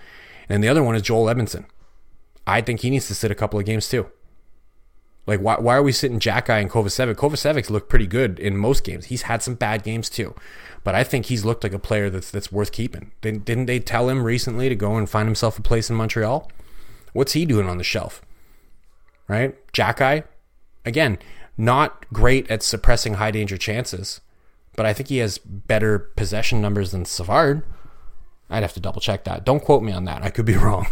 And 0.48 0.63
the 0.63 0.70
other 0.70 0.82
one 0.82 0.96
is 0.96 1.01
Joel 1.01 1.25
Edmundson. 1.25 1.66
I 2.48 2.62
think 2.62 2.80
he 2.80 2.90
needs 2.90 3.08
to 3.10 3.16
sit 3.16 3.32
a 3.32 3.36
couple 3.36 3.60
of 3.60 3.66
games 3.66 3.90
too. 3.90 4.10
Like, 5.28 5.40
why, 5.40 5.56
why 5.60 5.75
are 5.75 5.84
we 5.84 5.92
sitting 5.92 6.20
Xhekaj 6.20 6.62
and 6.62 6.70
Kovacevic? 6.70 7.16
Kovacevic's 7.16 7.70
looked 7.70 7.90
pretty 7.90 8.08
good 8.08 8.40
in 8.40 8.58
most 8.58 8.84
games. 8.84 9.06
He's 9.06 9.24
had 9.24 9.44
some 9.44 9.56
bad 9.56 9.84
games 9.84 10.10
too. 10.10 10.36
But 10.84 10.96
I 10.96 11.04
think 11.04 11.28
he's 11.28 11.46
looked 11.46 11.63
like 11.63 11.74
a 11.74 11.80
player 11.80 12.10
that's 12.10 12.32
that's 12.32 12.51
worth 12.51 12.72
keeping. 12.72 13.12
Didn't, 13.22 13.46
didn't 13.46 13.68
they 13.68 13.80
tell 13.80 14.10
him 14.10 14.24
recently 14.24 14.68
to 14.68 14.75
go 14.75 14.96
and 14.96 15.10
find 15.10 15.28
himself 15.28 15.60
a 15.60 15.62
place 15.62 15.90
in 15.90 15.96
Montreal? 15.96 16.50
What's 17.13 17.34
he 17.34 17.46
doing 17.46 17.70
on 17.70 17.78
the 17.78 17.84
shelf? 17.84 18.22
Right? 19.28 19.56
Xhekaj, 19.74 20.24
again, 20.86 21.20
not 21.56 22.12
great 22.12 22.50
at 22.50 22.63
suppressing 22.63 23.16
high 23.16 23.32
danger 23.32 23.58
chances, 23.58 24.22
but 24.75 24.86
I 24.86 24.94
think 24.94 25.10
he 25.10 25.18
has 25.18 25.38
better 25.38 26.00
possession 26.00 26.62
numbers 26.62 26.92
than 26.92 27.06
Savard. 27.06 27.63
I'd 28.50 28.63
have 28.63 28.74
to 28.74 28.80
double 28.80 29.01
check 29.01 29.24
that. 29.25 29.46
Don't 29.46 29.63
quote 29.63 29.84
me 29.84 29.92
on 29.92 30.06
that. 30.06 30.24
I 30.24 30.32
could 30.32 30.46
be 30.46 30.56
wrong. 30.58 30.88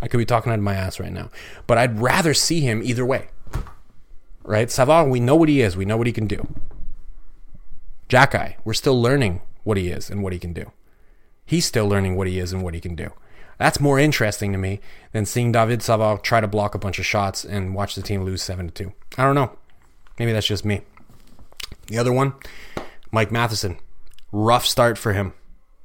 I 0.00 0.08
could 0.08 0.18
be 0.18 0.24
talking 0.24 0.50
out 0.50 0.58
of 0.58 0.64
my 0.64 0.74
ass 0.74 0.98
right 0.98 1.12
now. 1.12 1.30
But 1.66 1.78
I'd 1.78 2.00
rather 2.00 2.34
see 2.34 2.60
him 2.60 2.82
either 2.82 3.04
way. 3.04 3.28
Right? 4.46 4.70
Savard, 4.70 5.10
we 5.10 5.18
know 5.18 5.34
what 5.34 5.48
he 5.48 5.60
is. 5.60 5.76
We 5.76 5.84
know 5.84 5.96
what 5.96 6.06
he 6.06 6.12
can 6.12 6.28
do. 6.28 6.46
Xhekaj, 8.08 8.54
we're 8.64 8.74
still 8.74 9.00
learning 9.00 9.42
what 9.64 9.76
he 9.76 9.88
is 9.88 10.08
and 10.08 10.22
what 10.22 10.32
he 10.32 10.38
can 10.38 10.52
do. 10.52 10.70
He's 11.44 11.66
still 11.66 11.88
learning 11.88 12.16
what 12.16 12.28
he 12.28 12.38
is 12.38 12.52
and 12.52 12.62
what 12.62 12.72
he 12.72 12.80
can 12.80 12.94
do. 12.94 13.10
That's 13.58 13.80
more 13.80 13.98
interesting 13.98 14.52
to 14.52 14.58
me 14.58 14.80
than 15.10 15.26
seeing 15.26 15.50
David 15.50 15.82
Savard 15.82 16.22
try 16.22 16.40
to 16.40 16.46
block 16.46 16.76
a 16.76 16.78
bunch 16.78 17.00
of 17.00 17.06
shots 17.06 17.44
and 17.44 17.74
watch 17.74 17.96
the 17.96 18.02
team 18.02 18.22
lose 18.22 18.42
7 18.42 18.68
to 18.68 18.84
2. 18.84 18.92
I 19.18 19.24
don't 19.24 19.34
know. 19.34 19.58
Maybe 20.18 20.32
that's 20.32 20.46
just 20.46 20.64
me. 20.64 20.82
The 21.88 21.98
other 21.98 22.12
one, 22.12 22.34
Mike 23.10 23.32
Matheson. 23.32 23.78
Rough 24.30 24.66
start 24.66 24.96
for 24.96 25.12
him. 25.12 25.32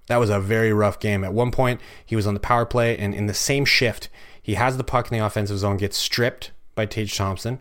That 0.07 0.17
was 0.17 0.29
a 0.29 0.39
very 0.39 0.73
rough 0.73 0.99
game. 0.99 1.23
At 1.23 1.33
one 1.33 1.51
point, 1.51 1.81
he 2.05 2.15
was 2.15 2.27
on 2.27 2.33
the 2.33 2.39
power 2.39 2.65
play, 2.65 2.97
and 2.97 3.13
in 3.13 3.25
the 3.25 3.33
same 3.33 3.65
shift, 3.65 4.09
he 4.41 4.55
has 4.55 4.77
the 4.77 4.83
puck 4.83 5.11
in 5.11 5.17
the 5.17 5.25
offensive 5.25 5.57
zone, 5.57 5.77
gets 5.77 5.97
stripped 5.97 6.51
by 6.75 6.85
Tage 6.85 7.15
Thompson. 7.15 7.59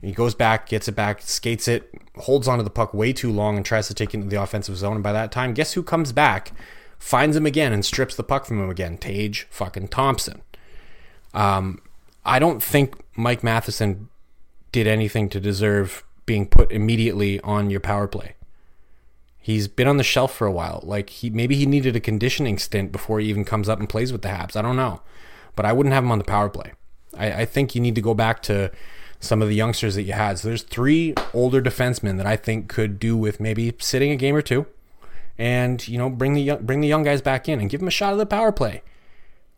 He 0.00 0.12
goes 0.12 0.34
back, 0.34 0.68
gets 0.68 0.88
it 0.88 0.92
back, 0.92 1.20
skates 1.20 1.68
it, 1.68 1.94
holds 2.16 2.48
onto 2.48 2.64
the 2.64 2.70
puck 2.70 2.94
way 2.94 3.12
too 3.12 3.30
long, 3.30 3.56
and 3.56 3.66
tries 3.66 3.86
to 3.88 3.94
take 3.94 4.10
it 4.10 4.14
into 4.14 4.28
the 4.28 4.42
offensive 4.42 4.76
zone. 4.76 4.94
And 4.94 5.02
by 5.02 5.12
that 5.12 5.30
time, 5.30 5.52
guess 5.52 5.74
who 5.74 5.82
comes 5.82 6.12
back, 6.12 6.52
finds 6.98 7.36
him 7.36 7.44
again, 7.44 7.72
and 7.72 7.84
strips 7.84 8.14
the 8.14 8.22
puck 8.22 8.46
from 8.46 8.62
him 8.62 8.70
again? 8.70 8.96
Tage 8.96 9.46
fucking 9.50 9.88
Thompson. 9.88 10.42
Um, 11.34 11.82
I 12.24 12.38
don't 12.38 12.62
think 12.62 12.96
Mike 13.14 13.42
Matheson 13.42 14.08
did 14.72 14.86
anything 14.86 15.28
to 15.30 15.40
deserve 15.40 16.04
being 16.26 16.46
put 16.46 16.70
immediately 16.72 17.40
on 17.40 17.70
your 17.70 17.80
power 17.80 18.06
play. 18.06 18.34
He's 19.38 19.68
been 19.68 19.88
on 19.88 19.96
the 19.96 20.04
shelf 20.04 20.34
for 20.34 20.46
a 20.46 20.52
while. 20.52 20.80
Like 20.82 21.10
he 21.10 21.30
maybe 21.30 21.56
he 21.56 21.66
needed 21.66 21.96
a 21.96 22.00
conditioning 22.00 22.58
stint 22.58 22.92
before 22.92 23.20
he 23.20 23.28
even 23.28 23.44
comes 23.44 23.68
up 23.68 23.80
and 23.80 23.88
plays 23.88 24.12
with 24.12 24.22
the 24.22 24.28
Habs. 24.28 24.54
I 24.54 24.62
don't 24.62 24.76
know, 24.76 25.00
but 25.56 25.66
I 25.66 25.72
wouldn't 25.72 25.94
have 25.94 26.04
him 26.04 26.12
on 26.12 26.18
the 26.18 26.24
power 26.24 26.48
play. 26.48 26.72
I, 27.16 27.32
I 27.32 27.44
think 27.46 27.74
you 27.74 27.80
need 27.80 27.94
to 27.94 28.00
go 28.00 28.14
back 28.14 28.42
to 28.44 28.70
some 29.20 29.42
of 29.42 29.48
the 29.48 29.54
youngsters 29.54 29.94
that 29.94 30.02
you 30.02 30.14
had. 30.14 30.38
So 30.38 30.48
there's 30.48 30.62
three 30.62 31.14
older 31.32 31.60
defensemen 31.60 32.16
that 32.16 32.26
I 32.26 32.36
think 32.36 32.68
could 32.68 32.98
do 32.98 33.16
with 33.16 33.38
maybe 33.38 33.74
sitting 33.78 34.10
a 34.10 34.16
game 34.16 34.34
or 34.34 34.42
two, 34.42 34.66
and 35.38 35.86
you 35.86 35.98
know 35.98 36.10
bring 36.10 36.32
the 36.32 36.42
young, 36.42 36.64
bring 36.64 36.80
the 36.80 36.88
young 36.88 37.04
guys 37.04 37.22
back 37.22 37.48
in 37.48 37.60
and 37.60 37.70
give 37.70 37.80
them 37.80 37.88
a 37.88 37.92
shot 37.92 38.12
at 38.12 38.16
the 38.16 38.26
power 38.26 38.50
play. 38.50 38.82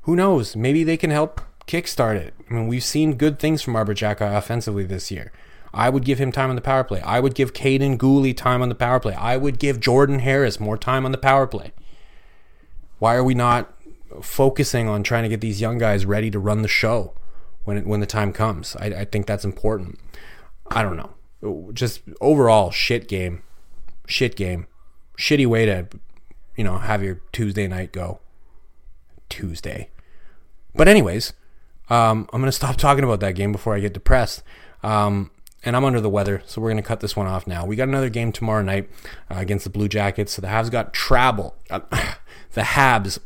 Who 0.02 0.16
knows? 0.16 0.56
Maybe 0.56 0.82
they 0.84 0.96
can 0.96 1.10
help 1.10 1.40
kickstart 1.66 2.16
it. 2.16 2.34
I 2.50 2.54
mean, 2.54 2.66
we've 2.66 2.82
seen 2.82 3.14
good 3.14 3.38
things 3.38 3.62
from 3.62 3.76
Arber 3.76 3.94
Xhekaj 3.94 4.36
offensively 4.36 4.84
this 4.84 5.10
year. 5.10 5.32
I 5.72 5.88
would 5.88 6.04
give 6.04 6.18
him 6.18 6.32
time 6.32 6.50
on 6.50 6.56
the 6.56 6.62
power 6.62 6.84
play. 6.84 7.00
I 7.00 7.20
would 7.20 7.34
give 7.34 7.54
Kaiden 7.54 7.96
Guhle 7.96 8.36
time 8.36 8.60
on 8.60 8.68
the 8.68 8.74
power 8.74 9.00
play. 9.00 9.14
I 9.14 9.36
would 9.36 9.58
give 9.58 9.80
Jordan 9.80 10.18
Harris 10.18 10.60
more 10.60 10.76
time 10.76 11.06
on 11.06 11.12
the 11.12 11.18
power 11.18 11.46
play. 11.46 11.72
Why 12.98 13.14
are 13.14 13.24
we 13.24 13.34
not 13.34 13.72
focusing 14.20 14.88
on 14.88 15.02
trying 15.02 15.22
to 15.22 15.28
get 15.30 15.40
these 15.40 15.60
young 15.60 15.78
guys 15.78 16.04
ready 16.04 16.30
to 16.30 16.38
run 16.38 16.62
the 16.62 16.68
show 16.68 17.14
when 17.64 17.78
it, 17.78 17.86
when 17.86 18.00
the 18.00 18.06
time 18.06 18.32
comes? 18.32 18.76
I, 18.76 18.86
I 18.86 19.04
think 19.04 19.26
that's 19.26 19.44
important. 19.44 19.98
I 20.68 20.82
don't 20.82 20.96
know. 20.96 21.72
Just 21.72 22.02
overall 22.20 22.70
shit 22.70 23.08
game, 23.08 23.42
shit 24.06 24.36
game, 24.36 24.66
shitty 25.18 25.46
way 25.46 25.66
to 25.66 25.88
you 26.56 26.64
know 26.64 26.78
have 26.78 27.02
your 27.02 27.20
Tuesday 27.32 27.66
night 27.66 27.92
go. 27.92 28.20
Tuesday, 29.28 29.88
but 30.74 30.88
anyways, 30.88 31.32
um, 31.88 32.28
I'm 32.32 32.40
gonna 32.40 32.52
stop 32.52 32.76
talking 32.76 33.02
about 33.02 33.20
that 33.20 33.34
game 33.34 33.50
before 33.50 33.74
I 33.74 33.80
get 33.80 33.94
depressed. 33.94 34.42
Um, 34.82 35.30
and 35.64 35.76
I'm 35.76 35.84
under 35.84 36.00
the 36.00 36.10
weather, 36.10 36.42
so 36.44 36.60
we're 36.60 36.70
going 36.70 36.82
to 36.82 36.86
cut 36.86 37.00
this 37.00 37.14
one 37.14 37.26
off 37.26 37.46
now. 37.46 37.64
We 37.64 37.76
got 37.76 37.88
another 37.88 38.08
game 38.08 38.32
tomorrow 38.32 38.62
night 38.62 38.90
uh, 39.30 39.36
against 39.38 39.64
the 39.64 39.70
Blue 39.70 39.88
Jackets. 39.88 40.32
So 40.32 40.42
the 40.42 40.48
Habs 40.48 40.70
got 40.70 40.92
travel. 40.92 41.54
Uh, 41.70 41.80
the 42.54 42.62
Habs 42.62 43.20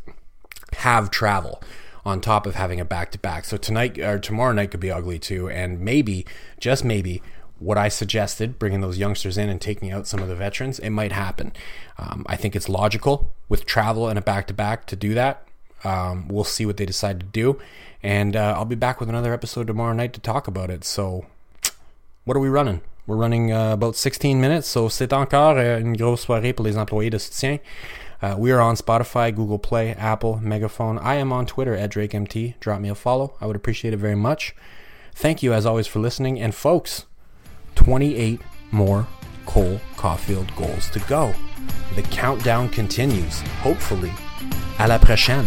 have 0.75 1.11
travel 1.11 1.63
on 2.07 2.21
top 2.21 2.47
of 2.47 2.55
having 2.55 2.81
a 2.81 2.85
back 2.85 3.11
to 3.11 3.19
back. 3.19 3.45
So 3.45 3.57
tonight 3.57 3.99
or 3.99 4.19
tomorrow 4.21 4.53
night 4.53 4.71
could 4.71 4.81
be 4.81 4.93
ugly 4.93 5.19
too. 5.19 5.51
And 5.51 5.81
maybe, 5.81 6.25
just 6.61 6.85
maybe, 6.85 7.21
what 7.59 7.77
I 7.77 7.89
suggested, 7.89 8.59
bringing 8.59 8.81
those 8.81 8.97
youngsters 8.97 9.37
in 9.37 9.49
and 9.49 9.61
taking 9.61 9.91
out 9.91 10.07
some 10.07 10.23
of 10.23 10.29
the 10.29 10.37
veterans, 10.37 10.79
it 10.79 10.91
might 10.91 11.11
happen. 11.11 11.53
Um, 11.99 12.25
I 12.29 12.37
think 12.37 12.55
it's 12.55 12.69
logical 12.69 13.33
with 13.49 13.67
travel 13.67 14.09
and 14.09 14.19
a 14.19 14.23
back 14.23 14.47
to 14.47 14.55
back 14.55 14.87
to 14.87 14.97
do 14.97 15.15
that. 15.15 15.49
Um, 15.83 16.29
we'll 16.29 16.45
see 16.45 16.65
what 16.65 16.77
they 16.77 16.87
decide 16.87 17.19
to 17.21 17.27
do. 17.27 17.59
And 18.03 18.37
uh, 18.37 18.55
I'll 18.57 18.67
be 18.67 18.77
back 18.77 19.01
with 19.01 19.09
another 19.09 19.33
episode 19.33 19.67
tomorrow 19.67 19.93
night 19.93 20.13
to 20.13 20.21
talk 20.21 20.47
about 20.47 20.71
it. 20.71 20.85
So 20.85 21.27
what 22.25 22.37
are 22.37 22.41
we 22.41 22.49
running? 22.49 22.83
We're 23.07 23.17
running 23.17 23.53
uh, 23.53 23.73
about 23.73 23.97
16 23.97 24.41
minutes, 24.41 24.67
so 24.67 24.89
c'est 24.89 25.13
encore 25.13 25.59
uh, 25.59 25.79
une 25.81 25.97
grosse 25.97 26.23
soirée 26.27 26.53
pour 26.53 26.65
les 26.65 26.77
employés 26.77 27.11
de 27.11 27.19
soutien. 27.19 27.59
Uh, 28.23 28.35
we 28.39 28.51
are 28.51 28.61
on 28.61 28.77
Spotify, 28.77 29.35
Google 29.35 29.59
Play, 29.59 29.93
Apple, 29.93 30.39
Megaphone. 30.43 30.99
I 30.99 31.17
am 31.17 31.33
on 31.33 31.47
Twitter 31.47 31.75
at 31.75 31.91
DrakeMT. 31.91 32.59
Drop 32.61 32.81
me 32.81 32.89
a 32.89 32.95
follow. 32.95 33.35
I 33.41 33.47
would 33.47 33.57
appreciate 33.57 33.93
it 33.93 33.99
very 33.99 34.15
much. 34.15 34.55
Thank 35.15 35.43
you, 35.43 35.53
as 35.53 35.67
always, 35.67 35.87
for 35.87 35.99
listening. 35.99 36.41
And 36.41 36.55
folks, 36.55 37.07
28 37.75 38.41
more 38.71 39.07
Cole 39.45 39.81
Caufield 39.97 40.55
goals 40.57 40.91
to 40.91 41.01
go. 41.01 41.35
The 41.95 42.03
countdown 42.03 42.69
continues. 42.71 43.41
Hopefully, 43.63 44.13
à 44.79 44.89
la 44.89 44.99
prochaine. 44.99 45.47